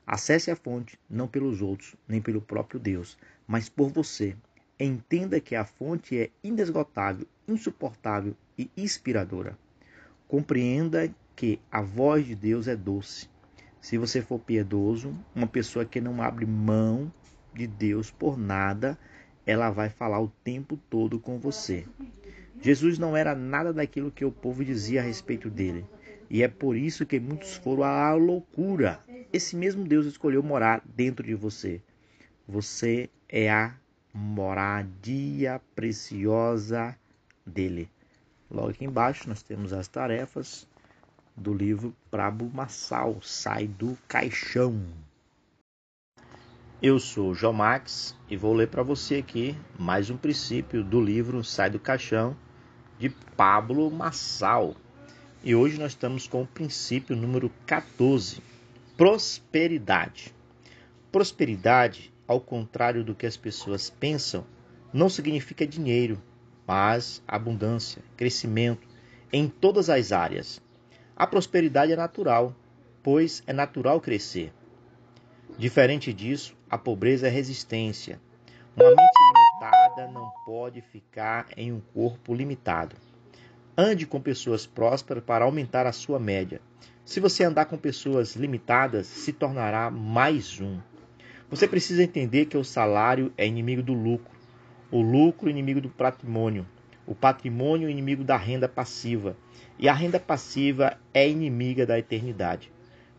[0.07, 3.16] Acesse a fonte não pelos outros, nem pelo próprio Deus,
[3.47, 4.37] mas por você.
[4.79, 9.59] Entenda que a fonte é inesgotável, insuportável e inspiradora.
[10.28, 13.28] Compreenda que a voz de Deus é doce
[13.82, 17.12] se você for piedoso, uma pessoa que não abre mão
[17.53, 18.97] de Deus por nada,
[19.45, 21.84] ela vai falar o tempo todo com você.
[22.61, 25.84] Jesus não era nada daquilo que o povo dizia a respeito dele.
[26.30, 29.01] E é por isso que muitos foram à loucura.
[29.32, 31.82] Esse mesmo Deus escolheu morar dentro de você.
[32.47, 33.74] Você é a
[34.14, 36.97] moradia preciosa
[37.47, 37.88] dele.
[38.51, 40.66] Logo aqui embaixo nós temos as tarefas
[41.36, 44.82] do livro Prabo Massal, Sai do Caixão.
[46.82, 51.43] Eu sou João Max e vou ler para você aqui mais um princípio do livro
[51.45, 52.36] Sai do Caixão
[52.99, 54.76] de Pablo Massal.
[55.43, 58.43] E hoje nós estamos com o princípio número 14,
[58.97, 60.34] prosperidade.
[61.11, 64.45] Prosperidade, ao contrário do que as pessoas pensam,
[64.93, 66.20] não significa dinheiro,
[66.67, 68.87] mas abundância, crescimento
[69.33, 70.61] em todas as áreas
[71.15, 72.55] a prosperidade é natural,
[73.03, 74.53] pois é natural crescer.
[75.59, 78.19] Diferente disso, a pobreza é resistência.
[78.75, 82.97] Uma mente limitada não pode ficar em um corpo limitado.
[83.77, 86.61] Ande com pessoas prósperas para aumentar a sua média.
[87.05, 90.81] Se você andar com pessoas limitadas, se tornará mais um.
[91.51, 94.33] Você precisa entender que o salário é inimigo do lucro,
[94.93, 96.66] o lucro inimigo do patrimônio,
[97.07, 99.34] o patrimônio inimigo da renda passiva
[99.78, 102.70] e a renda passiva é inimiga da eternidade.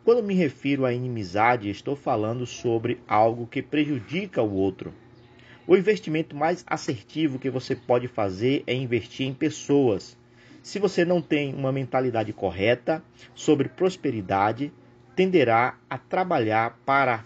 [0.05, 4.93] Quando me refiro à inimizade, estou falando sobre algo que prejudica o outro.
[5.65, 10.15] O investimento mais assertivo que você pode fazer é investir em pessoas.
[10.61, 13.03] Se você não tem uma mentalidade correta
[13.33, 14.71] sobre prosperidade,
[15.15, 17.25] tenderá a trabalhar para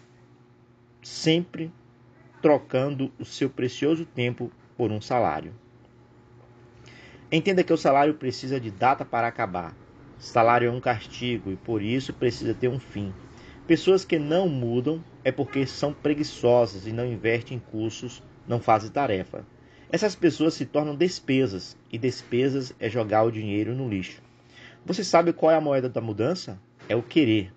[1.02, 1.70] sempre
[2.42, 5.54] trocando o seu precioso tempo por um salário.
[7.32, 9.76] Entenda que o salário precisa de data para acabar.
[10.18, 13.14] Salário é um castigo e por isso precisa ter um fim.
[13.68, 18.90] Pessoas que não mudam é porque são preguiçosas e não investem em cursos, não fazem
[18.90, 19.46] tarefa.
[19.92, 24.22] Essas pessoas se tornam despesas e despesas é jogar o dinheiro no lixo.
[24.86, 26.58] Você sabe qual é a moeda da mudança?
[26.88, 27.52] É o querer.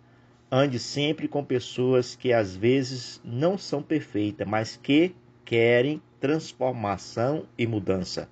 [0.52, 7.68] Ande sempre com pessoas que às vezes não são perfeitas, mas que querem transformação e
[7.68, 8.28] mudança.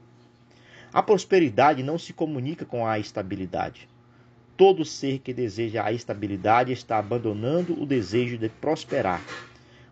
[0.92, 3.88] A prosperidade não se comunica com a estabilidade.
[4.56, 9.22] Todo ser que deseja a estabilidade está abandonando o desejo de prosperar.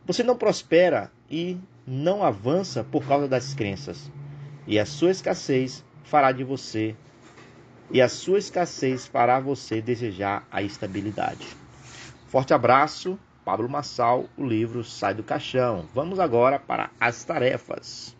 [0.04, 1.56] Você não prospera e
[1.86, 4.10] não avança por causa das crenças.
[4.66, 6.96] E a sua escassez fará de você
[7.88, 11.65] e a sua escassez fará você desejar a estabilidade.
[12.36, 15.86] Forte abraço, Pablo Massal, o livro Sai do Caixão.
[15.94, 18.14] Vamos agora para as tarefas.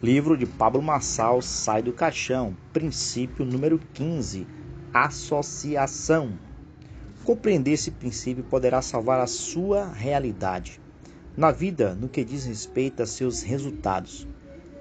[0.00, 4.46] Livro de Pablo Massal Sai do Caixão, princípio número 15,
[4.94, 6.38] Associação.
[7.24, 10.80] Compreender esse princípio poderá salvar a sua realidade
[11.36, 14.28] na vida no que diz respeito a seus resultados.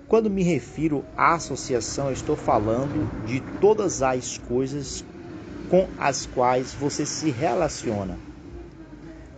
[0.10, 5.06] Quando me refiro à associação, estou falando de todas as coisas
[5.70, 8.18] com as quais você se relaciona.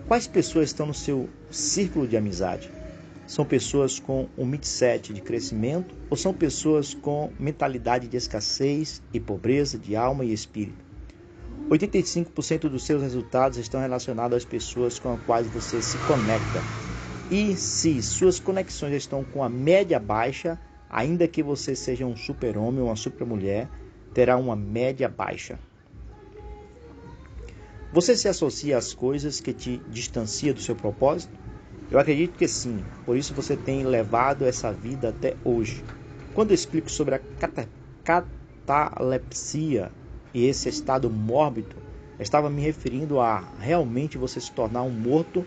[0.07, 2.71] Quais pessoas estão no seu círculo de amizade?
[3.27, 9.19] São pessoas com um mindset de crescimento ou são pessoas com mentalidade de escassez e
[9.19, 10.85] pobreza de alma e espírito?
[11.69, 16.63] 85% dos seus resultados estão relacionados às pessoas com as quais você se conecta.
[17.31, 20.59] E se suas conexões estão com a média baixa,
[20.89, 23.69] ainda que você seja um super-homem ou uma super-mulher,
[24.13, 25.57] terá uma média baixa.
[27.93, 31.39] Você se associa às coisas que te distanciam do seu propósito?
[31.89, 35.85] Eu acredito que sim, por isso você tem levado essa vida até hoje.
[36.33, 37.21] Quando eu explico sobre a
[38.65, 39.89] catalepsia
[40.33, 41.77] e esse estado mórbido,
[42.19, 45.45] estava me referindo a realmente você se tornar um morto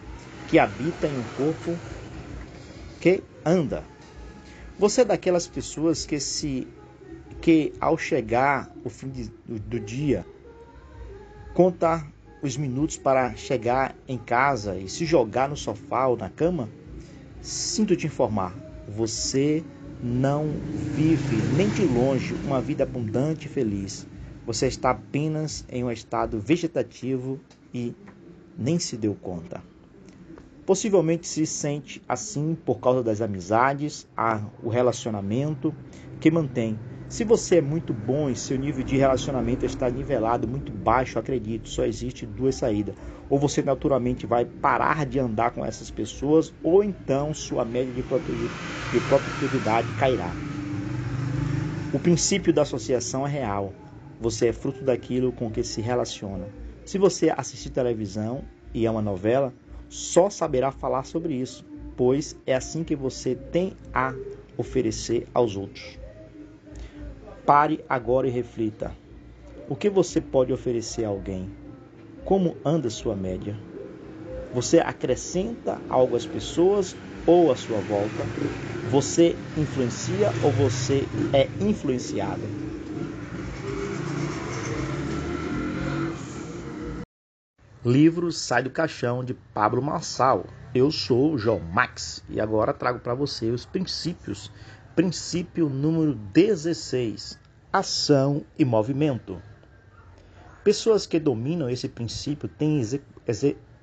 [0.54, 1.76] que habita em um corpo
[3.00, 3.82] que anda.
[4.78, 6.68] Você é daquelas pessoas que se
[7.40, 10.24] que ao chegar o fim de, do, do dia
[11.54, 12.06] conta
[12.40, 16.68] os minutos para chegar em casa e se jogar no sofá ou na cama?
[17.42, 18.54] Sinto te informar,
[18.86, 19.60] você
[20.00, 20.52] não
[20.94, 24.06] vive nem de longe uma vida abundante e feliz.
[24.46, 27.40] Você está apenas em um estado vegetativo
[27.74, 27.92] e
[28.56, 29.73] nem se deu conta.
[30.66, 35.74] Possivelmente se sente assim por causa das amizades, a, o relacionamento
[36.20, 36.78] que mantém
[37.14, 41.68] se você é muito bom e seu nível de relacionamento está nivelado, muito baixo, acredito,
[41.68, 42.96] só existe duas saídas.
[43.30, 48.02] Ou você naturalmente vai parar de andar com essas pessoas, ou então sua média de
[49.00, 50.34] produtividade cairá.
[51.92, 53.72] O princípio da associação é real.
[54.20, 56.48] Você é fruto daquilo com que se relaciona.
[56.84, 58.42] Se você assistir televisão
[58.74, 59.54] e é uma novela,
[59.88, 61.64] só saberá falar sobre isso,
[61.96, 64.14] pois é assim que você tem a
[64.56, 65.98] oferecer aos outros.
[67.46, 68.92] Pare agora e reflita.
[69.68, 71.48] O que você pode oferecer a alguém?
[72.24, 73.56] Como anda sua média?
[74.52, 78.24] Você acrescenta algo às pessoas ou à sua volta?
[78.90, 82.63] Você influencia ou você é influenciado?
[87.86, 90.46] Livro Sai do Caixão de Pablo Marçal.
[90.74, 94.50] Eu sou o João Max e agora trago para você os princípios
[94.96, 97.38] Princípio número 16:
[97.70, 99.38] Ação e movimento.
[100.64, 102.80] Pessoas que dominam esse princípio têm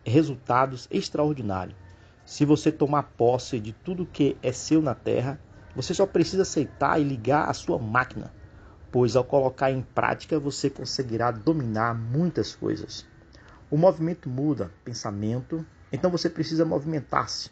[0.03, 1.77] resultados extraordinários.
[2.25, 5.39] Se você tomar posse de tudo que é seu na terra,
[5.75, 8.33] você só precisa aceitar e ligar a sua máquina,
[8.91, 13.10] pois ao colocar em prática você conseguirá dominar muitas coisas.
[13.71, 17.49] O movimento muda pensamento, então você precisa movimentar-se.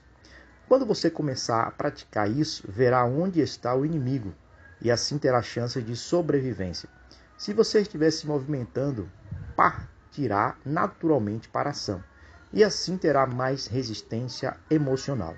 [0.68, 4.36] Quando você começar a praticar isso, verá onde está o inimigo
[4.82, 6.90] e assim terá chance de sobrevivência.
[7.38, 9.10] Se você estiver se movimentando,
[9.56, 12.04] partirá naturalmente para a ação
[12.52, 15.38] e assim terá mais resistência emocional.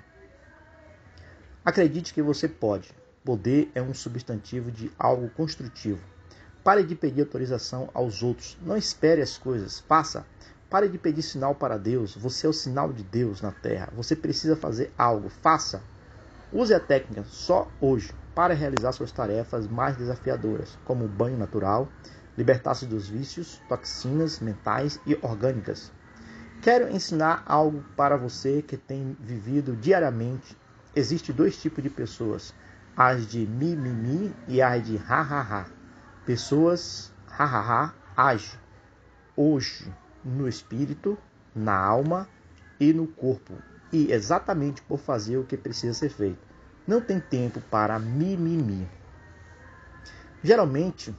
[1.64, 2.90] Acredite que você pode.
[3.24, 6.00] Poder é um substantivo de algo construtivo.
[6.64, 8.58] Pare de pedir autorização aos outros.
[8.62, 9.80] Não espere as coisas.
[9.80, 10.26] Faça.
[10.72, 12.16] Pare de pedir sinal para Deus.
[12.16, 13.92] Você é o sinal de Deus na terra.
[13.94, 15.28] Você precisa fazer algo.
[15.28, 15.82] Faça.
[16.50, 21.90] Use a técnica só hoje para realizar suas tarefas mais desafiadoras, como o banho natural,
[22.38, 25.92] libertar-se dos vícios, toxinas mentais e orgânicas.
[26.62, 30.56] Quero ensinar algo para você que tem vivido diariamente.
[30.96, 32.54] Existem dois tipos de pessoas:
[32.96, 35.66] as de mimimi e as de ha-ha-ha.
[36.24, 38.58] Pessoas ha-ha-ha age
[39.36, 39.92] hoje
[40.24, 41.18] no espírito,
[41.54, 42.28] na alma
[42.78, 43.54] e no corpo,
[43.92, 46.38] e exatamente por fazer o que precisa ser feito.
[46.86, 48.88] Não tem tempo para mimimi.
[50.42, 51.14] Geralmente,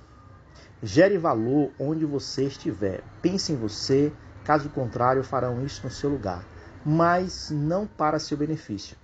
[0.82, 3.02] gere valor onde você estiver.
[3.22, 4.12] Pense em você,
[4.44, 6.44] caso contrário, farão isso no seu lugar,
[6.86, 8.98] mas não para seu benefício.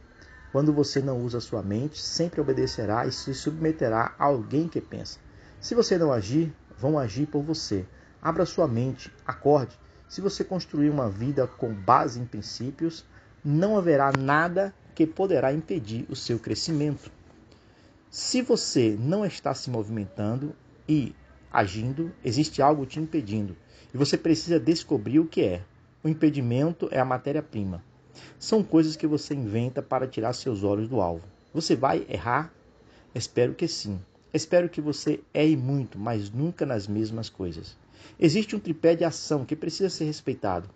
[0.52, 5.20] Quando você não usa sua mente, sempre obedecerá e se submeterá a alguém que pensa.
[5.62, 7.86] Se você não agir, vão agir por você.
[8.22, 9.80] Abra sua mente, acorde
[10.10, 13.06] se você construir uma vida com base em princípios,
[13.46, 17.12] não haverá nada que poderá impedir o seu crescimento.
[18.10, 20.56] Se você não está se movimentando
[20.88, 21.16] e
[21.52, 23.56] agindo, existe algo te impedindo
[23.94, 25.62] e você precisa descobrir o que é.
[26.04, 27.84] O impedimento é a matéria-prima.
[28.40, 31.24] São coisas que você inventa para tirar seus olhos do alvo.
[31.54, 32.52] Você vai errar?
[33.14, 34.00] Espero que sim.
[34.34, 37.78] Espero que você erre muito, mas nunca nas mesmas coisas.
[38.20, 40.70] Existe um tripé de ação que precisa ser respeitado.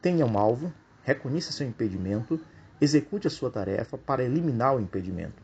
[0.00, 2.40] Tenha um alvo, reconheça seu impedimento,
[2.80, 5.42] execute a sua tarefa para eliminar o impedimento.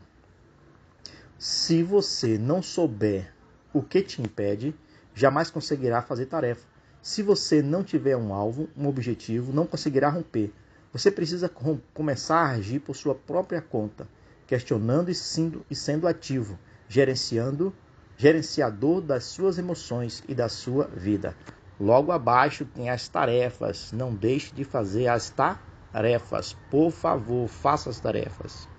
[1.37, 3.33] Se você não souber
[3.73, 4.75] o que te impede,
[5.15, 6.67] jamais conseguirá fazer tarefa.
[7.01, 10.53] Se você não tiver um alvo, um objetivo, não conseguirá romper.
[10.93, 11.49] Você precisa
[11.93, 14.07] começar a agir por sua própria conta,
[14.45, 17.73] questionando e sendo, e sendo ativo, gerenciando,
[18.21, 21.35] gerenciador das suas emoções e da sua vida.
[21.79, 23.91] Logo abaixo tem as tarefas.
[23.91, 26.55] Não deixe de fazer as tarefas.
[26.69, 28.69] Por favor, faça as tarefas.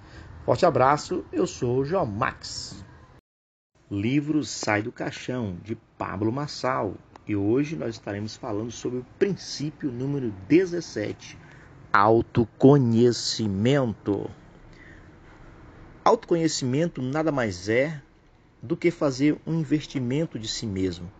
[0.44, 2.84] Forte abraço, eu sou o João Max.
[3.90, 6.94] Livro Sai do Caixão, de Pablo Massal.
[7.26, 11.36] E hoje nós estaremos falando sobre o princípio número 17,
[11.92, 14.30] autoconhecimento.
[16.04, 18.00] Autoconhecimento nada mais é
[18.62, 21.10] do que fazer um investimento de si mesmo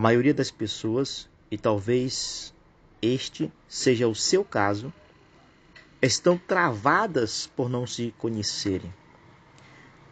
[0.00, 2.54] maioria das pessoas, e talvez
[3.02, 4.90] este seja o seu caso,
[6.00, 8.90] estão travadas por não se conhecerem.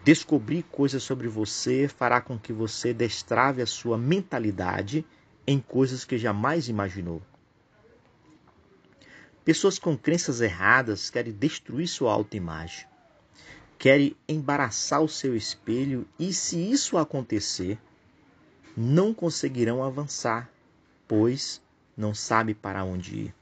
[0.04, 5.06] Descobrir coisas sobre você fará com que você destrave a sua mentalidade
[5.46, 7.22] em coisas que jamais imaginou.
[9.42, 12.86] Pessoas com crenças erradas querem destruir sua autoimagem,
[13.78, 17.78] querem embaraçar o seu espelho e, se isso acontecer,
[18.76, 20.50] não conseguirão avançar,
[21.06, 21.62] pois
[21.96, 23.34] não sabe para onde ir.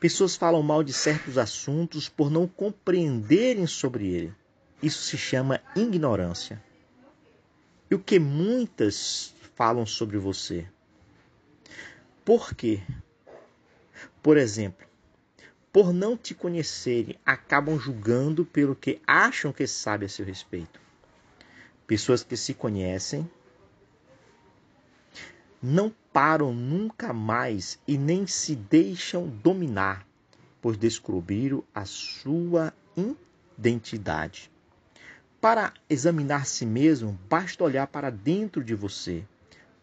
[0.00, 4.34] Pessoas falam mal de certos assuntos por não compreenderem sobre ele.
[4.82, 6.62] Isso se chama ignorância.
[7.90, 10.68] E o que muitas falam sobre você?
[12.24, 12.80] Por quê?
[14.22, 14.87] Por exemplo,
[15.72, 20.80] por não te conhecerem, acabam julgando pelo que acham que sabe a seu respeito.
[21.86, 23.28] Pessoas que se conhecem
[25.62, 30.06] não param nunca mais e nem se deixam dominar,
[30.60, 32.72] pois descobriram a sua
[33.58, 34.50] identidade.
[35.40, 39.24] Para examinar si mesmo, basta olhar para dentro de você.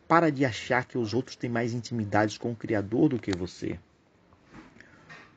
[0.07, 3.79] Para de achar que os outros têm mais intimidades com o Criador do que você.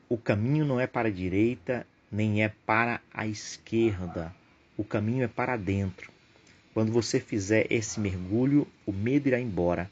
[0.09, 4.35] O caminho não é para a direita, nem é para a esquerda.
[4.75, 6.11] O caminho é para dentro.
[6.73, 9.89] Quando você fizer esse mergulho, o medo irá embora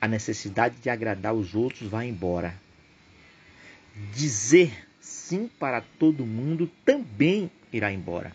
[0.00, 2.54] a necessidade de agradar os outros vai embora.
[4.14, 8.32] Dizer sim para todo mundo também irá embora.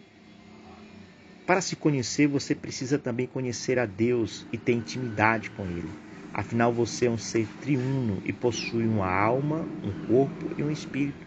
[1.46, 5.90] Para se conhecer, você precisa também conhecer a Deus e ter intimidade com Ele.
[6.38, 11.26] Afinal, você é um ser triuno e possui uma alma, um corpo e um espírito.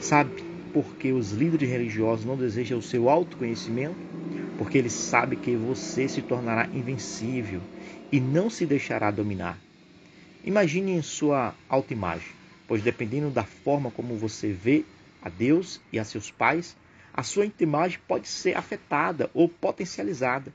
[0.00, 0.30] Sabe
[0.72, 3.98] por que os líderes religiosos não desejam o seu autoconhecimento?
[4.56, 7.60] Porque eles sabem que você se tornará invencível
[8.10, 9.62] e não se deixará dominar.
[10.42, 12.30] Imagine em sua autoimagem,
[12.66, 14.82] pois dependendo da forma como você vê
[15.20, 16.74] a Deus e a seus pais,
[17.12, 20.50] a sua autoimagem pode ser afetada ou potencializada.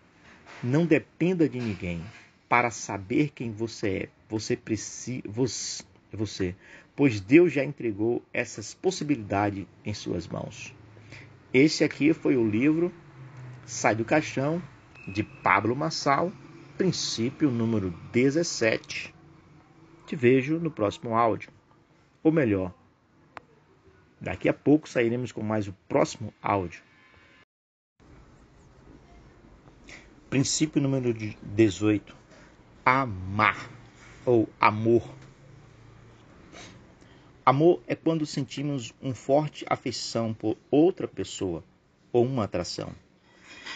[0.63, 2.01] Não dependa de ninguém
[2.53, 4.09] para saber quem você é.
[4.29, 6.55] Você precisa você, você,
[6.95, 10.71] pois Deus já entregou essas possibilidades em suas mãos.
[11.51, 12.93] Esse aqui foi o livro
[13.65, 14.61] Sai do Caixão
[15.07, 16.31] de Pablo Massal
[16.77, 19.15] princípio número 17.
[20.05, 21.49] Te vejo no próximo áudio.
[22.21, 22.71] Ou melhor,
[24.21, 26.83] daqui a pouco sairemos com mais o próximo áudio.
[30.29, 32.21] Princípio número 18.
[32.85, 33.69] Amar
[34.25, 35.03] ou amor.
[37.45, 41.63] Amor é quando sentimos um forte afeição por outra pessoa
[42.11, 42.91] ou uma atração.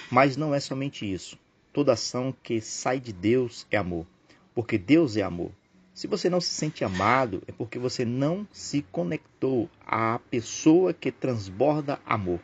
[0.10, 1.38] Mas não é somente isso
[1.78, 4.08] Toda ação que sai de Deus é amor,
[4.56, 5.52] porque Deus é amor.
[5.94, 11.12] Se você não se sente amado, é porque você não se conectou à pessoa que
[11.12, 12.40] transborda amor.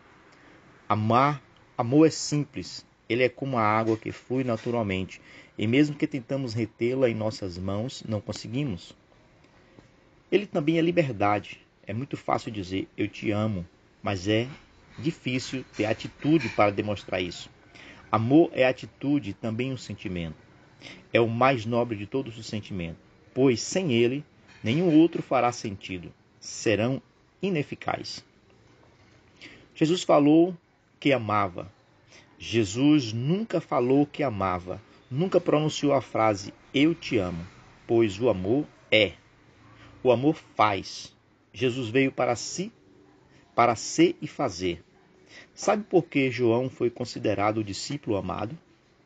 [0.87, 1.41] Amar,
[1.75, 2.85] amor é simples.
[3.09, 5.19] Ele é como a água que flui naturalmente,
[5.57, 8.95] e mesmo que tentamos retê-la em nossas mãos, não conseguimos.
[10.31, 11.59] Ele também é liberdade.
[11.85, 13.65] É muito fácil dizer eu te amo,
[14.01, 14.47] mas é
[14.97, 17.49] difícil ter atitude para demonstrar isso.
[18.11, 20.35] Amor é atitude também um sentimento.
[21.11, 23.01] É o mais nobre de todos os sentimentos,
[23.33, 24.23] pois sem ele,
[24.63, 26.11] nenhum outro fará sentido.
[26.39, 27.01] Serão
[27.41, 28.23] ineficazes.
[29.75, 30.55] Jesus falou
[30.99, 31.71] que amava.
[32.37, 34.81] Jesus nunca falou que amava,
[35.13, 37.45] nunca pronunciou a frase eu te amo,
[37.85, 39.13] pois o amor é.
[40.01, 41.15] O amor faz.
[41.53, 42.71] Jesus veio para si,
[43.53, 44.83] para ser e fazer.
[45.53, 48.57] Sabe por que João foi considerado o discípulo amado?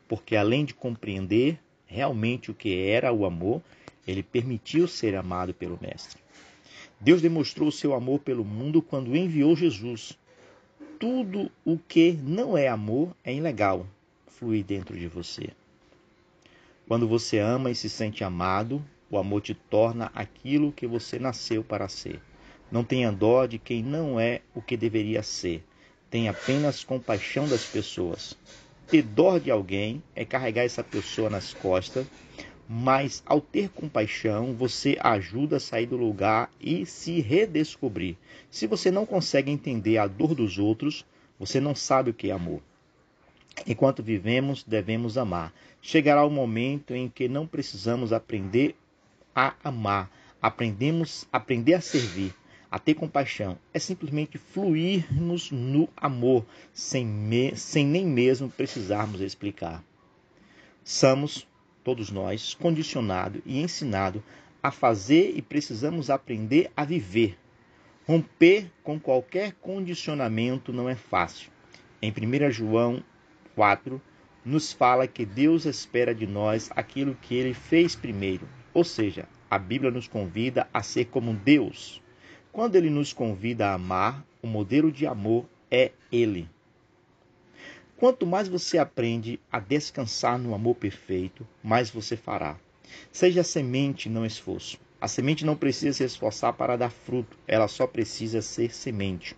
[0.08, 3.60] Porque além de compreender realmente o que era o amor,
[4.06, 6.22] Ele permitiu ser amado pelo Mestre.
[6.98, 10.18] Deus demonstrou o seu amor pelo mundo quando enviou Jesus.
[10.98, 13.86] Tudo o que não é amor é ilegal
[14.26, 15.50] fluir dentro de você.
[16.88, 21.62] Quando você ama e se sente amado, o amor te torna aquilo que você nasceu
[21.62, 22.18] para ser.
[22.72, 25.62] Não tenha dó de quem não é o que deveria ser.
[26.10, 28.34] Tenha apenas compaixão das pessoas.
[28.86, 32.06] Ter dó de alguém é carregar essa pessoa nas costas,
[32.66, 38.16] mas ao ter compaixão, você ajuda a sair do lugar e se redescobrir.
[38.50, 41.04] Se você não consegue entender a dor dos outros,
[41.38, 42.62] você não sabe o que é amor.
[43.66, 45.52] Enquanto vivemos, devemos amar.
[45.90, 48.76] Chegará o momento em que não precisamos aprender
[49.34, 52.34] a amar, aprendemos aprender a servir,
[52.70, 53.58] a ter compaixão.
[53.72, 56.44] É simplesmente fluirmos no amor,
[56.74, 59.82] sem, me, sem nem mesmo precisarmos explicar.
[60.84, 61.48] Somos,
[61.82, 64.20] todos nós, condicionados e ensinados
[64.62, 67.38] a fazer e precisamos aprender a viver.
[68.06, 71.50] Romper com qualquer condicionamento não é fácil.
[72.02, 73.02] Em 1 João
[73.54, 74.02] 4,
[74.48, 79.58] nos fala que Deus espera de nós aquilo que ele fez primeiro, ou seja, a
[79.58, 82.02] Bíblia nos convida a ser como Deus.
[82.50, 86.48] Quando ele nos convida a amar, o modelo de amor é ele.
[87.98, 92.56] Quanto mais você aprende a descansar no amor perfeito, mais você fará.
[93.12, 94.78] Seja semente, não esforço.
[94.98, 99.36] A semente não precisa se esforçar para dar fruto, ela só precisa ser semente.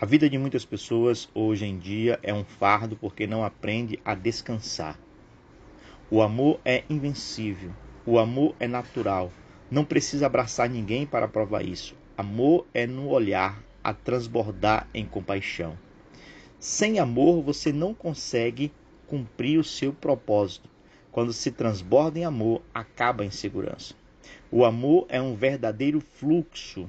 [0.00, 4.14] A vida de muitas pessoas hoje em dia é um fardo porque não aprende a
[4.14, 4.98] descansar.
[6.10, 7.70] O amor é invencível.
[8.06, 9.30] O amor é natural.
[9.70, 11.94] Não precisa abraçar ninguém para provar isso.
[12.16, 15.76] Amor é no olhar, a transbordar em compaixão.
[16.58, 18.72] Sem amor, você não consegue
[19.06, 20.66] cumprir o seu propósito.
[21.12, 23.94] Quando se transborda em amor, acaba em segurança.
[24.50, 26.88] O amor é um verdadeiro fluxo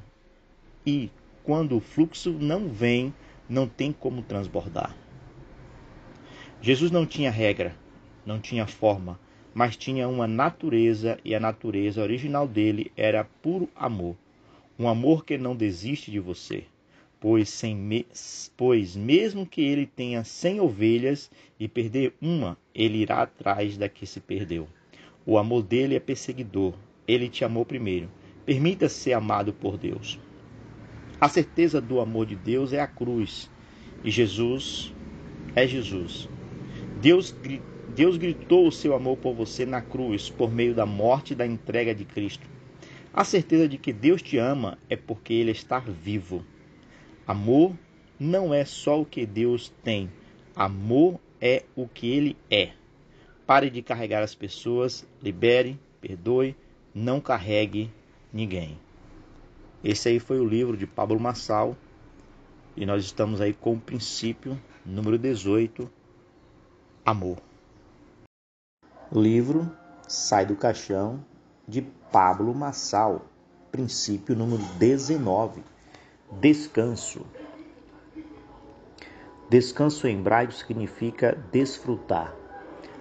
[0.85, 1.11] e
[1.43, 3.13] quando o fluxo não vem,
[3.49, 4.95] não tem como transbordar.
[6.61, 7.75] Jesus não tinha regra,
[8.25, 9.19] não tinha forma,
[9.53, 14.15] mas tinha uma natureza e a natureza original dele era puro amor.
[14.77, 16.63] Um amor que não desiste de você,
[17.19, 18.05] pois, sem me...
[18.55, 24.05] pois mesmo que ele tenha cem ovelhas e perder uma, ele irá atrás da que
[24.05, 24.67] se perdeu.
[25.25, 26.73] O amor dele é perseguidor,
[27.07, 28.09] ele te amou primeiro.
[28.45, 30.19] Permita -se ser amado por Deus.
[31.21, 33.47] A certeza do amor de Deus é a cruz,
[34.03, 34.91] e Jesus
[35.55, 36.27] é Jesus.
[36.99, 37.35] Deus
[37.95, 41.45] Deus gritou o seu amor por você na cruz por meio da morte e da
[41.45, 42.49] entrega de Cristo.
[43.13, 46.43] A certeza de que Deus te ama é porque Ele está vivo.
[47.27, 47.75] Amor
[48.19, 50.09] não é só o que Deus tem,
[50.55, 52.71] amor é o que Ele é.
[53.45, 56.55] Pare de carregar as pessoas, libere, perdoe,
[56.95, 57.91] não carregue
[58.33, 58.75] ninguém.
[59.83, 61.75] Esse aí foi o livro de Pablo Massal
[62.75, 65.89] e nós estamos aí com o princípio número 18,
[67.05, 67.37] amor.
[69.11, 69.69] Livro
[70.07, 71.23] Sai do Caixão,
[71.67, 71.81] de
[72.11, 73.25] Pablo Massal.
[73.71, 75.63] Princípio número 19.
[76.39, 77.25] Descanso.
[79.49, 82.35] Descanso em hebraico significa desfrutar.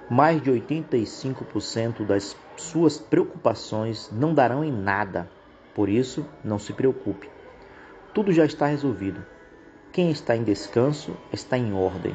[0.09, 5.29] Mais de 85% das suas preocupações não darão em nada.
[5.75, 7.29] Por isso, não se preocupe.
[8.13, 9.25] Tudo já está resolvido.
[9.93, 12.15] Quem está em descanso está em ordem.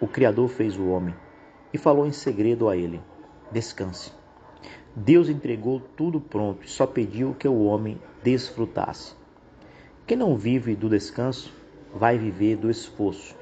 [0.00, 1.14] O Criador fez o homem
[1.72, 3.00] e falou em segredo a ele:
[3.50, 4.12] Descanse.
[4.94, 9.14] Deus entregou tudo pronto e só pediu que o homem desfrutasse.
[10.06, 11.52] Quem não vive do descanso
[11.94, 13.36] vai viver do esforço.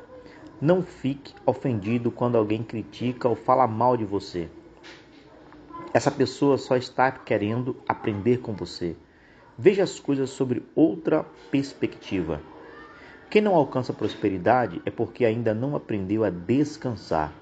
[0.61, 4.49] Não fique ofendido quando alguém critica ou fala mal de você.
[5.95, 8.97] Essa pessoa só está querendo aprender com você.
[9.57, 12.41] Veja as coisas sobre outra perspectiva.
[13.31, 17.33] Quem não alcança prosperidade é porque ainda não aprendeu a descansar.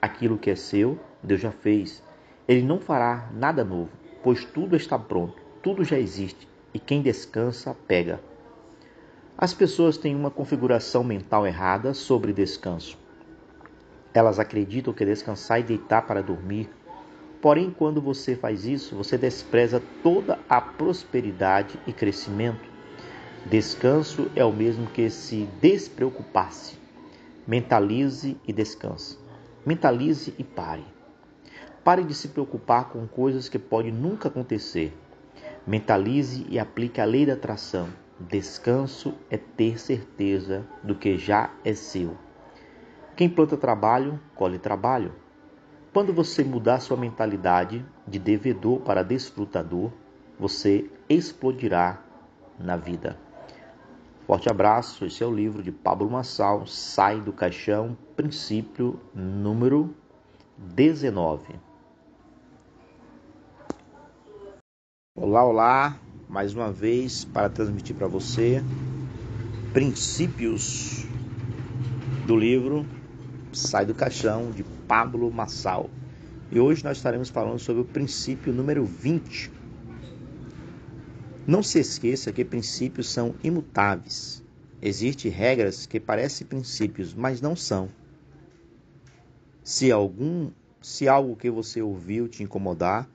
[0.00, 2.02] Aquilo que é seu, Deus já fez.
[2.48, 3.90] Ele não fará nada novo,
[4.22, 8.20] pois tudo está pronto, tudo já existe, e quem descansa, pega.
[9.36, 12.96] As pessoas têm uma configuração mental errada sobre descanso.
[14.14, 16.70] Elas acreditam que descansar e deitar para dormir.
[17.40, 22.68] Porém, quando você faz isso, você despreza toda a prosperidade e crescimento.
[23.46, 26.76] Descanso é o mesmo que se despreocupar-se.
[27.46, 29.18] Mentalize e descanse.
[29.64, 30.84] Mentalize e pare.
[31.84, 34.92] Pare de se preocupar com coisas que podem nunca acontecer.
[35.66, 37.88] Mentalize e aplique a lei da atração.
[38.18, 42.16] Descanso é ter certeza do que já é seu.
[43.14, 45.12] Quem planta trabalho, colhe trabalho.
[45.92, 49.90] Quando você mudar sua mentalidade, de devedor para desfrutador,
[50.38, 52.02] você explodirá
[52.58, 53.18] na vida.
[54.26, 59.94] Forte abraço, esse é o livro de Pablo Massal, Sai do Caixão, princípio número
[60.58, 61.54] 19.
[65.16, 65.96] Olá, olá,
[66.28, 68.62] mais uma vez para transmitir para você
[69.72, 71.06] princípios
[72.26, 72.84] do livro
[73.52, 75.90] Sai do Caixão de Pablo Massal.
[76.50, 79.52] E hoje nós estaremos falando sobre o princípio número 20.
[81.46, 84.42] Não se esqueça que princípios são imutáveis.
[84.80, 87.90] Existem regras que parecem princípios, mas não são.
[89.62, 90.50] Se algum,
[90.80, 93.06] se algo que você ouviu te incomodar,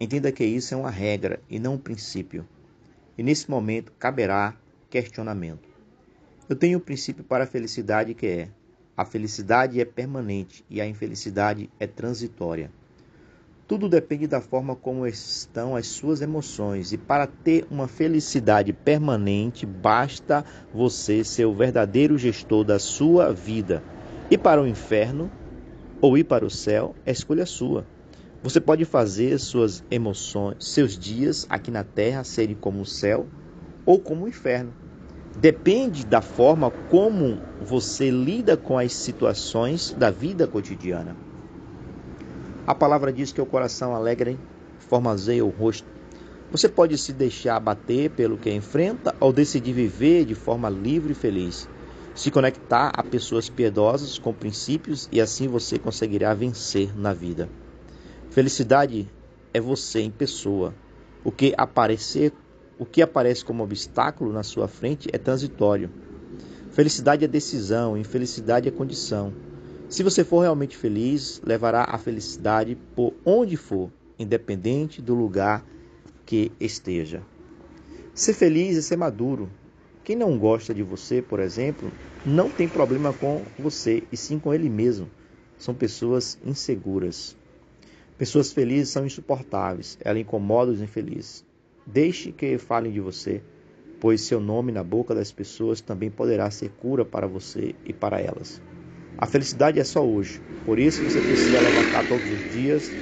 [0.00, 2.48] entenda que isso é uma regra e não um princípio.
[3.18, 4.56] E nesse momento caberá
[4.88, 5.68] questionamento.
[6.48, 8.48] Eu tenho um princípio para a felicidade que é:
[8.98, 12.68] a felicidade é permanente e a infelicidade é transitória.
[13.68, 19.64] Tudo depende da forma como estão as suas emoções, e para ter uma felicidade permanente,
[19.64, 20.44] basta
[20.74, 23.84] você ser o verdadeiro gestor da sua vida.
[24.28, 25.30] E para o inferno
[26.00, 27.86] ou ir para o céu é escolha sua.
[28.42, 33.28] Você pode fazer suas emoções, seus dias aqui na terra serem como o céu
[33.86, 34.72] ou como o inferno.
[35.40, 41.16] Depende da forma como você lida com as situações da vida cotidiana.
[42.66, 44.36] A palavra diz que o coração alegre
[44.80, 45.86] formazeia o rosto.
[46.50, 51.14] Você pode se deixar abater pelo que enfrenta ou decidir viver de forma livre e
[51.14, 51.68] feliz.
[52.16, 57.48] Se conectar a pessoas piedosas com princípios e assim você conseguirá vencer na vida.
[58.30, 59.08] Felicidade
[59.54, 60.74] é você em pessoa.
[61.22, 62.32] O que aparecer,
[62.78, 65.90] o que aparece como obstáculo na sua frente é transitório.
[66.70, 69.32] Felicidade é decisão, infelicidade é condição.
[69.88, 75.64] Se você for realmente feliz, levará a felicidade por onde for, independente do lugar
[76.24, 77.22] que esteja.
[78.14, 79.48] Ser feliz é ser maduro.
[80.04, 81.90] Quem não gosta de você, por exemplo,
[82.24, 85.08] não tem problema com você, e sim com ele mesmo.
[85.58, 87.36] São pessoas inseguras.
[88.16, 91.47] Pessoas felizes são insuportáveis, ela incomoda os infelizes.
[91.92, 93.40] Deixe que falem de você,
[93.98, 98.20] pois seu nome na boca das pessoas também poderá ser cura para você e para
[98.20, 98.60] elas.
[99.16, 100.38] A felicidade é só hoje.
[100.66, 102.94] Por isso você precisa levantar todos os dias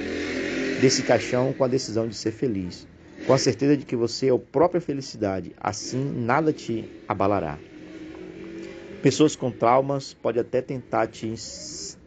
[0.79, 2.87] desse caixão com a decisão de ser feliz,
[3.25, 5.51] com a certeza de que você é a própria felicidade.
[5.59, 7.59] Assim, nada te abalará.
[9.01, 11.33] Pessoas com traumas podem até tentar te,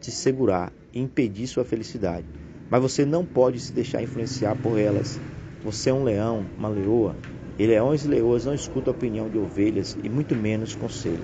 [0.01, 2.25] te segurar e impedir sua felicidade,
[2.71, 5.19] mas você não pode se deixar influenciar por elas.
[5.63, 7.15] Você é um leão, uma leoa,
[7.59, 11.23] e leões e leoas não escutam a opinião de ovelhas e muito menos conselho.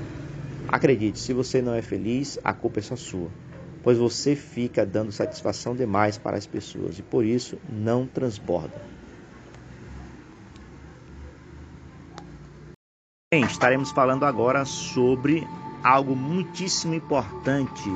[0.67, 3.29] Acredite, se você não é feliz, a culpa é só sua,
[3.81, 8.79] pois você fica dando satisfação demais para as pessoas e por isso não transborda.
[13.33, 15.47] Bem, estaremos falando agora sobre
[15.83, 17.89] algo muitíssimo importante.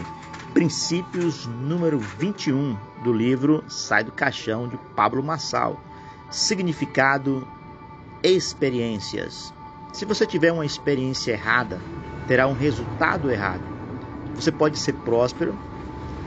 [0.54, 5.91] Princípios número 21 do livro Sai do Caixão de Pablo Massal.
[6.32, 7.46] Significado:
[8.24, 9.54] experiências.
[9.92, 11.82] Se você tiver uma experiência errada,
[12.26, 13.64] terá um resultado errado.
[14.36, 15.60] Você pode ser próspero,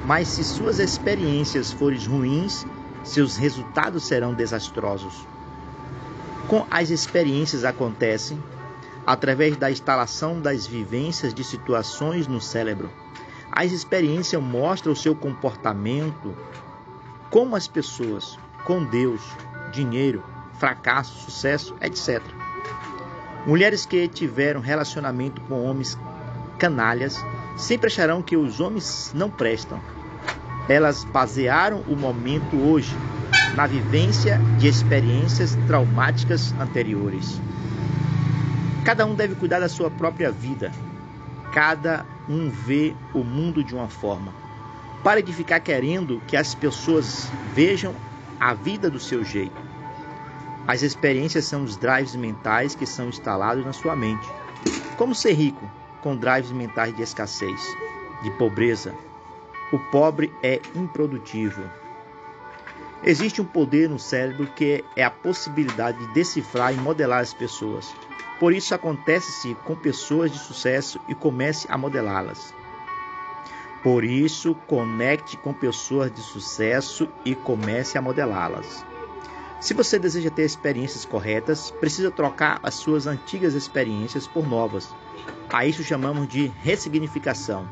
[0.05, 2.67] mas se suas experiências forem ruins,
[3.03, 5.27] seus resultados serão desastrosos.
[6.49, 8.39] Com as experiências acontecem
[9.07, 12.91] através da instalação das vivências de situações no cérebro.
[13.51, 16.37] As experiências mostram o seu comportamento
[17.31, 19.23] com as pessoas, com Deus,
[19.75, 20.23] dinheiro,
[20.59, 22.23] fracasso, sucesso, etc.
[23.47, 25.99] Mulheres que tiveram relacionamento com homens
[26.59, 27.23] canalhas
[27.57, 29.81] sempre acharão que os homens não prestam.
[30.69, 32.97] Elas basearam o momento hoje
[33.55, 37.41] na vivência de experiências traumáticas anteriores.
[38.85, 40.73] Cada um deve cuidar da sua própria vida.
[41.53, 44.33] Cada um vê o mundo de uma forma.
[45.03, 47.95] Pare de ficar querendo que as pessoas vejam
[48.45, 49.57] a vida do seu jeito.
[50.67, 54.29] As experiências são os drives mentais que são instalados na sua mente.
[54.99, 55.67] Como ser rico
[56.03, 57.59] com drives mentais de escassez,
[58.23, 58.95] de pobreza?
[59.73, 61.63] O pobre é improdutivo.
[63.03, 67.97] Existe um poder no cérebro que é a possibilidade de decifrar e modelar as pessoas.
[68.39, 72.53] Por isso acontece-se com pessoas de sucesso e comece a modelá-las.
[73.85, 78.83] Por isso, conecte com pessoas de sucesso e comece a modelá-las.
[79.61, 84.89] Se você deseja ter experiências corretas, precisa trocar as suas antigas experiências por novas.
[85.53, 87.69] A isso chamamos de ressignificação.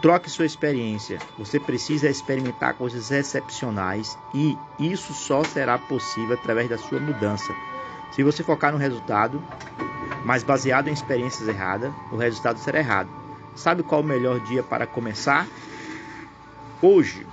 [0.00, 1.20] Troque sua experiência.
[1.38, 7.52] Você precisa experimentar coisas excepcionais e isso só será possível através da sua mudança.
[8.10, 9.42] Se você focar no resultado,
[10.24, 13.23] mas baseado em experiências erradas, o resultado será errado.
[13.54, 15.46] Sabe qual o melhor dia para começar?
[16.82, 17.24] Hoje.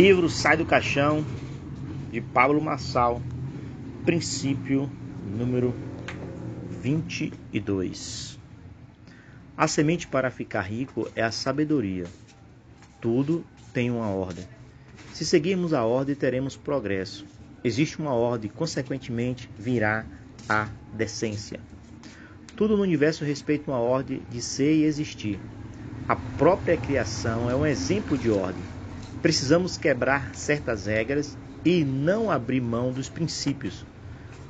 [0.00, 1.24] Livro Sai do Caixão,
[2.10, 3.22] de Pablo Massal,
[4.04, 4.90] princípio
[5.24, 5.74] número
[6.82, 8.38] 22.
[9.56, 12.04] A semente para ficar rico é a sabedoria.
[13.00, 14.46] Tudo tem uma ordem.
[15.14, 17.24] Se seguirmos a ordem, teremos progresso.
[17.64, 20.04] Existe uma ordem, consequentemente, virá
[20.48, 21.60] a decência.
[22.56, 25.38] Tudo no universo respeita uma ordem de ser e existir.
[26.08, 28.64] A própria criação é um exemplo de ordem.
[29.20, 33.84] Precisamos quebrar certas regras e não abrir mão dos princípios.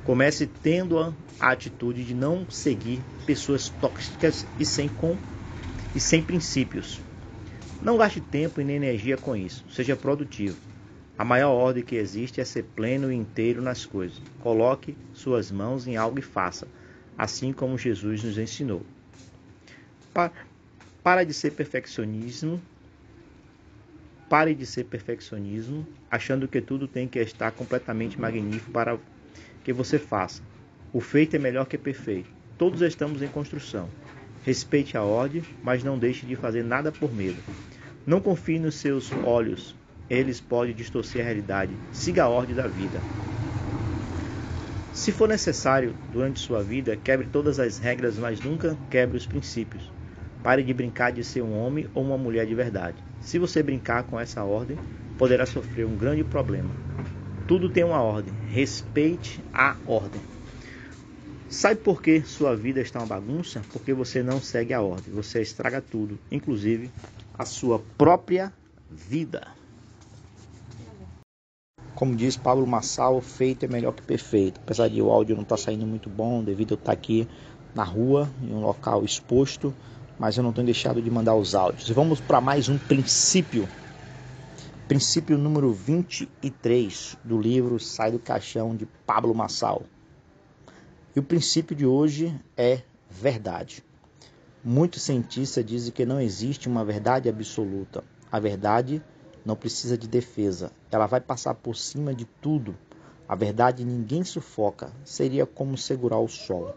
[0.03, 1.15] Comece tendo a
[1.51, 5.17] atitude de não seguir pessoas tóxicas e sem, com,
[5.95, 7.01] e sem princípios.
[7.81, 9.65] Não gaste tempo e nem energia com isso.
[9.69, 10.66] Seja produtivo.
[11.17, 14.21] A maior ordem que existe é ser pleno e inteiro nas coisas.
[14.39, 16.67] Coloque suas mãos em algo e faça,
[17.17, 18.83] assim como Jesus nos ensinou.
[21.03, 22.61] Para de ser perfeccionismo
[24.29, 28.99] Pare de ser perfeccionismo, achando que tudo tem que estar completamente magnífico para
[29.63, 30.43] que você faça.
[30.91, 32.29] O feito é melhor que perfeito.
[32.57, 33.87] Todos estamos em construção.
[34.43, 37.37] Respeite a ordem, mas não deixe de fazer nada por medo.
[38.05, 39.73] Não confie nos seus olhos,
[40.09, 41.73] eles podem distorcer a realidade.
[41.91, 42.99] Siga a ordem da vida.
[44.93, 49.91] Se for necessário, durante sua vida, quebre todas as regras, mas nunca quebre os princípios.
[50.41, 52.97] Pare de brincar de ser um homem ou uma mulher de verdade.
[53.21, 54.77] Se você brincar com essa ordem,
[55.17, 56.69] poderá sofrer um grande problema.
[57.47, 58.33] Tudo tem uma ordem.
[58.49, 60.21] Respeite a ordem.
[61.49, 63.61] Sabe por que sua vida está uma bagunça?
[63.71, 65.13] Porque você não segue a ordem.
[65.13, 66.89] Você estraga tudo, inclusive
[67.37, 68.51] a sua própria
[68.89, 69.56] vida.
[71.97, 74.59] Como diz Pablo Massal, feito é melhor que perfeito.
[74.63, 77.27] Apesar de o áudio não estar tá saindo muito bom, devido a eu estar aqui
[77.73, 79.73] na rua, em um local exposto,
[80.19, 81.89] mas eu não tenho deixado de mandar os áudios.
[81.89, 83.67] Vamos para mais um princípio.
[84.87, 89.81] Princípio número 23 do livro Sai do Caixão de Pablo Massal.
[91.15, 93.83] E o princípio de hoje é verdade.
[94.63, 98.03] Muitos cientistas dizem que não existe uma verdade absoluta.
[98.31, 99.01] A verdade
[99.47, 100.73] não precisa de defesa.
[100.91, 102.75] Ela vai passar por cima de tudo.
[103.29, 104.91] A verdade ninguém sufoca.
[105.05, 106.75] Seria como segurar o sol.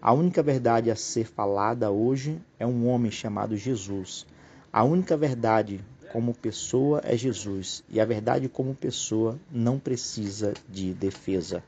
[0.00, 4.24] A única verdade a ser falada hoje é um homem chamado Jesus.
[4.72, 10.94] A única verdade como pessoa é Jesus, e a verdade como pessoa não precisa de
[10.94, 11.60] defesa.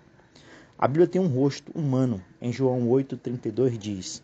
[0.79, 2.23] A Bíblia tem um rosto humano.
[2.41, 4.23] Em João 8,32 diz: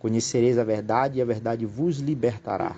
[0.00, 2.74] Conhecereis a verdade e a verdade vos libertará.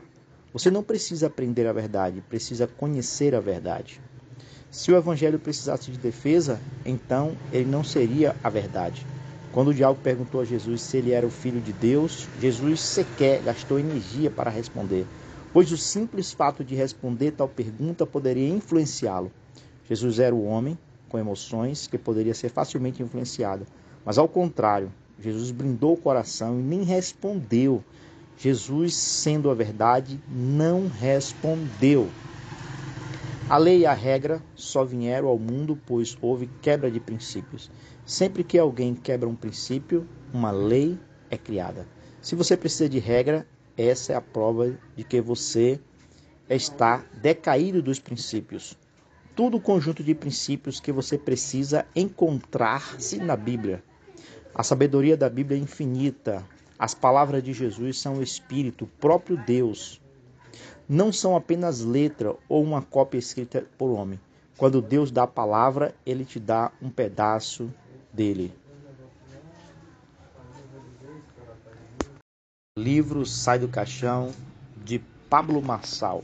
[0.54, 4.00] Você não precisa aprender a verdade, precisa conhecer a verdade.
[4.70, 9.04] Se o evangelho precisasse de defesa, então ele não seria a verdade.
[9.50, 13.42] Quando o diabo perguntou a Jesus se ele era o filho de Deus, Jesus sequer
[13.42, 15.04] gastou energia para responder,
[15.52, 19.32] pois o simples fato de responder tal pergunta poderia influenciá-lo.
[19.88, 20.78] Jesus era o homem
[21.08, 23.66] com emoções que poderia ser facilmente influenciado,
[24.04, 27.82] mas ao contrário, Jesus brindou o coração e nem respondeu.
[28.36, 32.10] Jesus, sendo a verdade, não respondeu.
[33.48, 37.70] A lei e a regra só vieram ao mundo pois houve quebra de princípios.
[38.06, 40.98] Sempre que alguém quebra um princípio, uma lei
[41.30, 41.86] é criada.
[42.22, 43.46] Se você precisa de regra,
[43.76, 45.78] essa é a prova de que você
[46.48, 48.76] está decaído dos princípios.
[49.34, 53.82] Tudo o conjunto de princípios que você precisa encontrar-se na Bíblia.
[54.54, 56.44] A sabedoria da Bíblia é infinita.
[56.78, 60.00] As palavras de Jesus são o Espírito, o próprio Deus
[60.88, 64.20] não são apenas letra ou uma cópia escrita por homem.
[64.56, 67.72] Quando Deus dá a palavra, ele te dá um pedaço
[68.12, 68.52] dele.
[72.78, 74.32] Livro Sai do Caixão
[74.84, 76.22] de Pablo Marçal,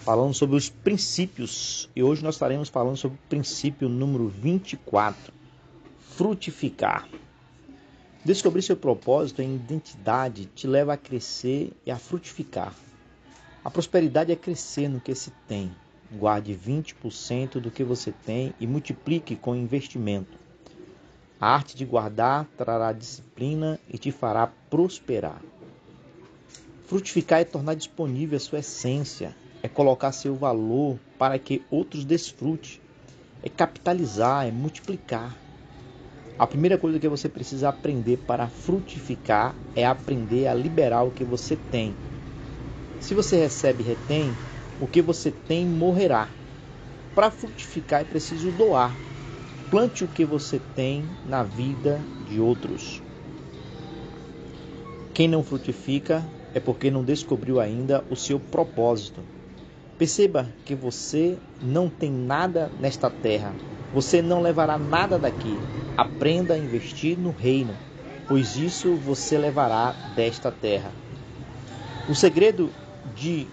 [0.00, 1.90] falando sobre os princípios.
[1.94, 5.32] E hoje nós estaremos falando sobre o princípio número 24,
[6.16, 7.08] frutificar.
[8.24, 12.74] Descobrir seu propósito em identidade te leva a crescer e a frutificar.
[13.64, 15.70] A prosperidade é crescer no que se tem.
[16.10, 20.38] Guarde 20% do que você tem e multiplique com investimento.
[21.40, 25.40] A arte de guardar trará disciplina e te fará prosperar.
[26.86, 32.80] Frutificar é tornar disponível a sua essência, é colocar seu valor para que outros desfrute,
[33.42, 35.36] é capitalizar, é multiplicar.
[36.38, 41.24] A primeira coisa que você precisa aprender para frutificar é aprender a liberar o que
[41.24, 41.96] você tem.
[43.00, 44.32] Se você recebe e retém,
[44.80, 46.28] o que você tem morrerá.
[47.12, 48.96] Para frutificar é preciso doar.
[49.68, 53.02] Plante o que você tem na vida de outros.
[55.12, 56.24] Quem não frutifica
[56.54, 59.20] é porque não descobriu ainda o seu propósito.
[59.98, 63.56] Perceba que você não tem nada nesta terra.
[63.92, 65.58] Você não levará nada daqui.
[65.96, 67.76] Aprenda a investir no reino,
[68.28, 70.92] pois isso você levará desta terra.
[72.08, 72.70] O segredo
[73.16, 73.48] de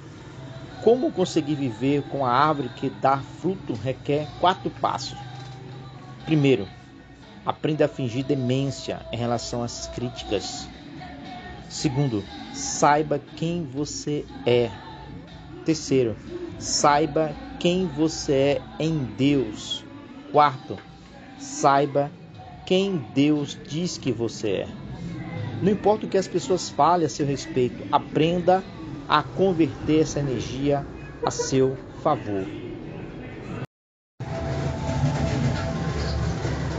[0.83, 5.17] como conseguir viver com a árvore que dá fruto requer quatro passos.
[6.25, 6.67] Primeiro,
[7.43, 10.67] aprenda a fingir demência em relação às críticas.
[11.69, 12.23] Segundo,
[12.53, 14.69] saiba quem você é.
[15.65, 16.15] Terceiro,
[16.59, 19.83] saiba quem você é em Deus.
[20.31, 20.77] Quarto,
[21.39, 22.11] saiba
[22.65, 24.67] quem Deus diz que você é.
[25.63, 28.63] Não importa o que as pessoas falem a seu respeito, aprenda
[29.09, 30.85] a converter essa energia
[31.25, 32.45] a seu favor.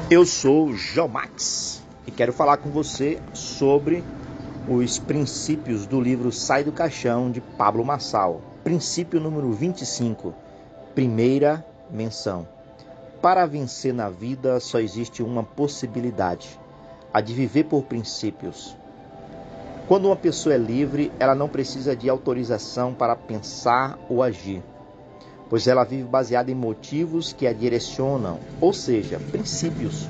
[0.09, 4.05] Eu sou João Max e quero falar com você sobre
[4.69, 8.56] os princípios do livro Sai do Caixão de Pablo Massal.
[8.67, 10.35] Princípio número 25,
[10.93, 12.49] primeira menção.
[13.23, 16.59] Para vencer na vida só existe uma possibilidade:
[17.15, 18.77] a de viver por princípios.
[19.87, 24.61] Quando uma pessoa é livre, ela não precisa de autorização para pensar ou agir,
[25.49, 30.09] pois ela vive baseada em motivos que a direcionam, ou seja, princípios.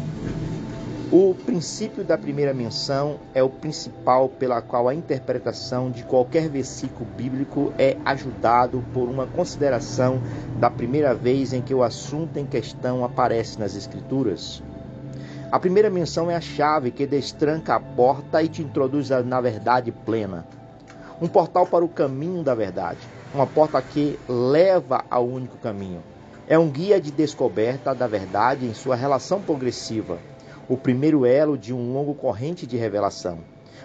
[1.13, 7.09] O princípio da primeira menção é o principal pela qual a interpretação de qualquer versículo
[7.17, 10.21] bíblico é ajudado por uma consideração
[10.59, 14.61] da primeira vez em que o assunto em questão aparece nas Escrituras.
[15.53, 19.93] A primeira menção é a chave que destranca a porta e te introduz na verdade
[19.93, 20.45] plena.
[21.23, 22.99] Um portal para o caminho da verdade,
[23.33, 26.03] uma porta que leva ao único caminho.
[26.49, 30.19] É um guia de descoberta da verdade em sua relação progressiva
[30.69, 33.39] o primeiro elo de um longo corrente de revelação.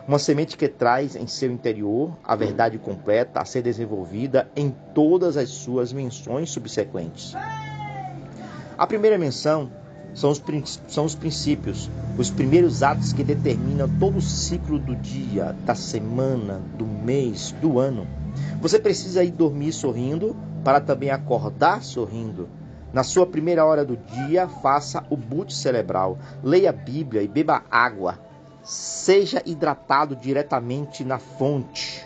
[0.08, 5.38] Uma semente que traz em seu interior a verdade completa a ser desenvolvida em todas
[5.38, 7.36] as suas menções subsequentes.
[8.78, 9.70] A primeira menção
[10.14, 10.42] são os,
[10.88, 16.60] são os princípios, os primeiros atos que determinam todo o ciclo do dia, da semana,
[16.78, 18.08] do mês, do ano.
[18.60, 22.50] Você precisa ir dormir sorrindo para também acordar sorrindo.
[22.94, 27.64] Na sua primeira hora do dia, faça o boot cerebral, leia a Bíblia e beba
[27.72, 28.20] água.
[28.64, 32.06] Seja hidratado diretamente na fonte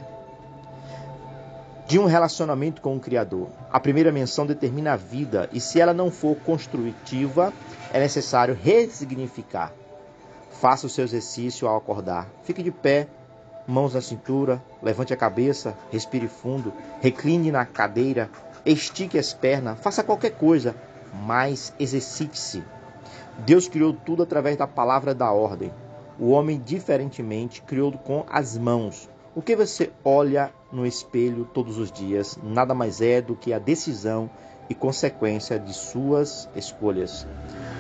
[1.88, 3.48] de um relacionamento com o Criador.
[3.72, 7.54] A primeira menção determina a vida e, se ela não for construtiva,
[7.94, 9.72] é necessário resignificar.
[10.60, 12.28] Faça o seu exercício ao acordar.
[12.44, 13.08] Fique de pé,
[13.68, 18.30] mãos na cintura, levante a cabeça, respire fundo, recline na cadeira,
[18.66, 20.76] estique as pernas, faça qualquer coisa,
[21.14, 22.64] mas exercite-se.
[23.40, 25.72] Deus criou tudo através da palavra da ordem.
[26.20, 29.10] O homem, diferentemente, criou com as mãos.
[29.36, 33.60] O que você olha no espelho todos os dias nada mais é do que a
[33.60, 34.30] decisão
[34.70, 37.28] e consequência de suas escolhas.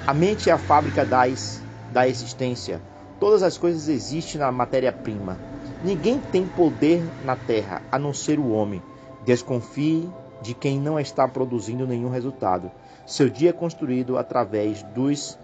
[0.05, 2.81] A mente é a fábrica das, da existência.
[3.19, 5.37] Todas as coisas existem na matéria-prima.
[5.83, 8.83] Ninguém tem poder na terra a não ser o homem.
[9.25, 10.09] Desconfie
[10.45, 12.71] de quem não está produzindo nenhum resultado.
[13.05, 15.37] Seu dia é construído através dos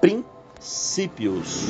[0.00, 1.66] princípios.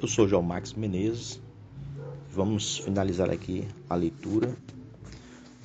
[0.00, 1.40] Eu sou João Max Menezes.
[2.30, 4.54] Vamos finalizar aqui a leitura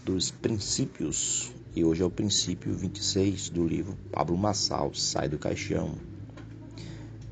[0.06, 1.52] dos princípios.
[1.76, 5.96] E hoje é o princípio 26 do livro Pablo Massal, Sai do Caixão.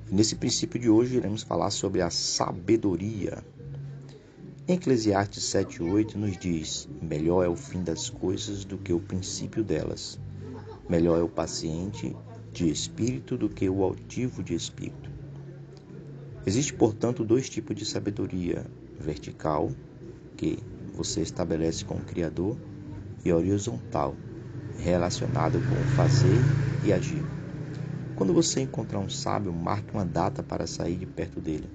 [0.10, 3.44] Nesse princípio de hoje iremos falar sobre a sabedoria.
[4.70, 10.20] Eclesiastes 7,8 nos diz: Melhor é o fim das coisas do que o princípio delas.
[10.90, 12.14] Melhor é o paciente
[12.52, 15.10] de espírito do que o altivo de espírito.
[16.46, 18.66] Existe, portanto, dois tipos de sabedoria:
[19.00, 19.72] vertical,
[20.36, 20.60] que
[20.94, 22.58] você estabelece com o Criador,
[23.24, 24.18] e horizontal,
[24.80, 26.42] relacionado com o fazer
[26.84, 27.24] e agir.
[28.18, 31.70] Quando você encontrar um sábio, marque uma data para sair de perto dele,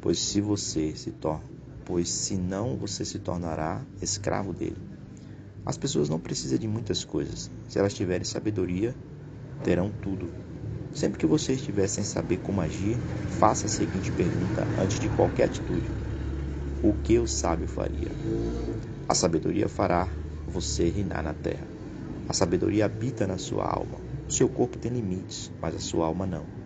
[0.00, 1.55] pois se você se torna
[1.86, 4.76] pois senão você se tornará escravo dele.
[5.64, 7.50] As pessoas não precisam de muitas coisas.
[7.68, 8.94] Se elas tiverem sabedoria,
[9.64, 10.28] terão tudo.
[10.92, 12.98] Sempre que você estiver sem saber como agir,
[13.38, 15.88] faça a seguinte pergunta antes de qualquer atitude:
[16.82, 18.10] O que o sábio faria?
[19.08, 20.08] A sabedoria fará
[20.48, 21.66] você reinar na terra.
[22.28, 23.98] A sabedoria habita na sua alma.
[24.28, 26.65] O seu corpo tem limites, mas a sua alma não.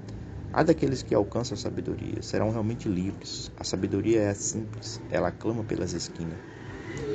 [0.53, 3.53] Há daqueles que alcançam a sabedoria, serão realmente livres.
[3.57, 6.39] A sabedoria é simples, ela clama pelas esquinas.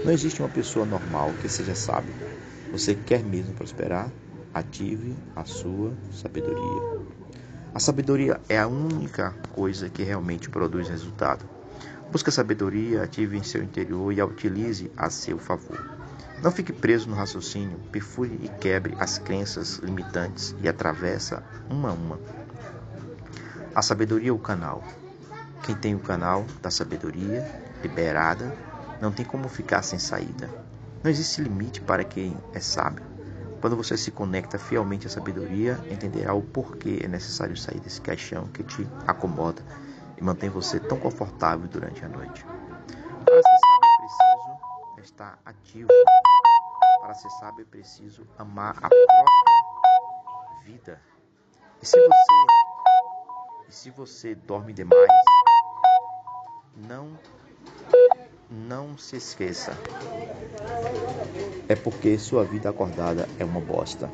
[0.05, 2.13] Não existe uma pessoa normal que seja sábia.
[2.71, 4.09] Você quer mesmo prosperar?
[4.53, 7.05] Ative a sua sabedoria.
[7.73, 11.43] A sabedoria é a única coisa que realmente produz resultado.
[12.09, 15.77] Busque a sabedoria, ative em seu interior e a utilize a seu favor.
[16.41, 21.93] Não fique preso no raciocínio, perfure e quebre as crenças limitantes e atravessa uma a
[21.93, 22.44] uma.
[23.75, 24.81] A sabedoria é o canal.
[25.63, 27.43] Quem tem o canal da sabedoria
[27.83, 28.55] liberada
[29.01, 30.49] não tem como ficar sem saída.
[31.03, 33.03] Não existe limite para quem é sábio.
[33.59, 38.47] Quando você se conecta fielmente à sabedoria, entenderá o porquê é necessário sair desse caixão
[38.47, 39.61] que te acomoda
[40.17, 42.45] e mantém você tão confortável durante a noite.
[43.25, 45.89] Para ser sábio é preciso estar ativo.
[47.01, 51.01] Para ser sábio é preciso amar a própria vida.
[51.81, 52.64] E se você
[53.75, 55.09] se você dorme demais,
[56.87, 57.09] não
[58.49, 59.77] não se esqueça.
[61.67, 64.09] É porque sua vida acordada é uma bosta.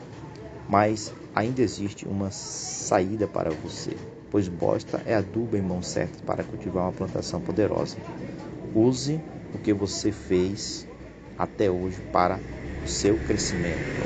[0.68, 3.96] Mas ainda existe uma saída para você,
[4.32, 7.98] pois bosta é adubo em mãos certas para cultivar uma plantação poderosa.
[8.74, 9.22] Use
[9.54, 10.88] o que você fez
[11.38, 12.40] até hoje para
[12.84, 14.02] o seu crescimento.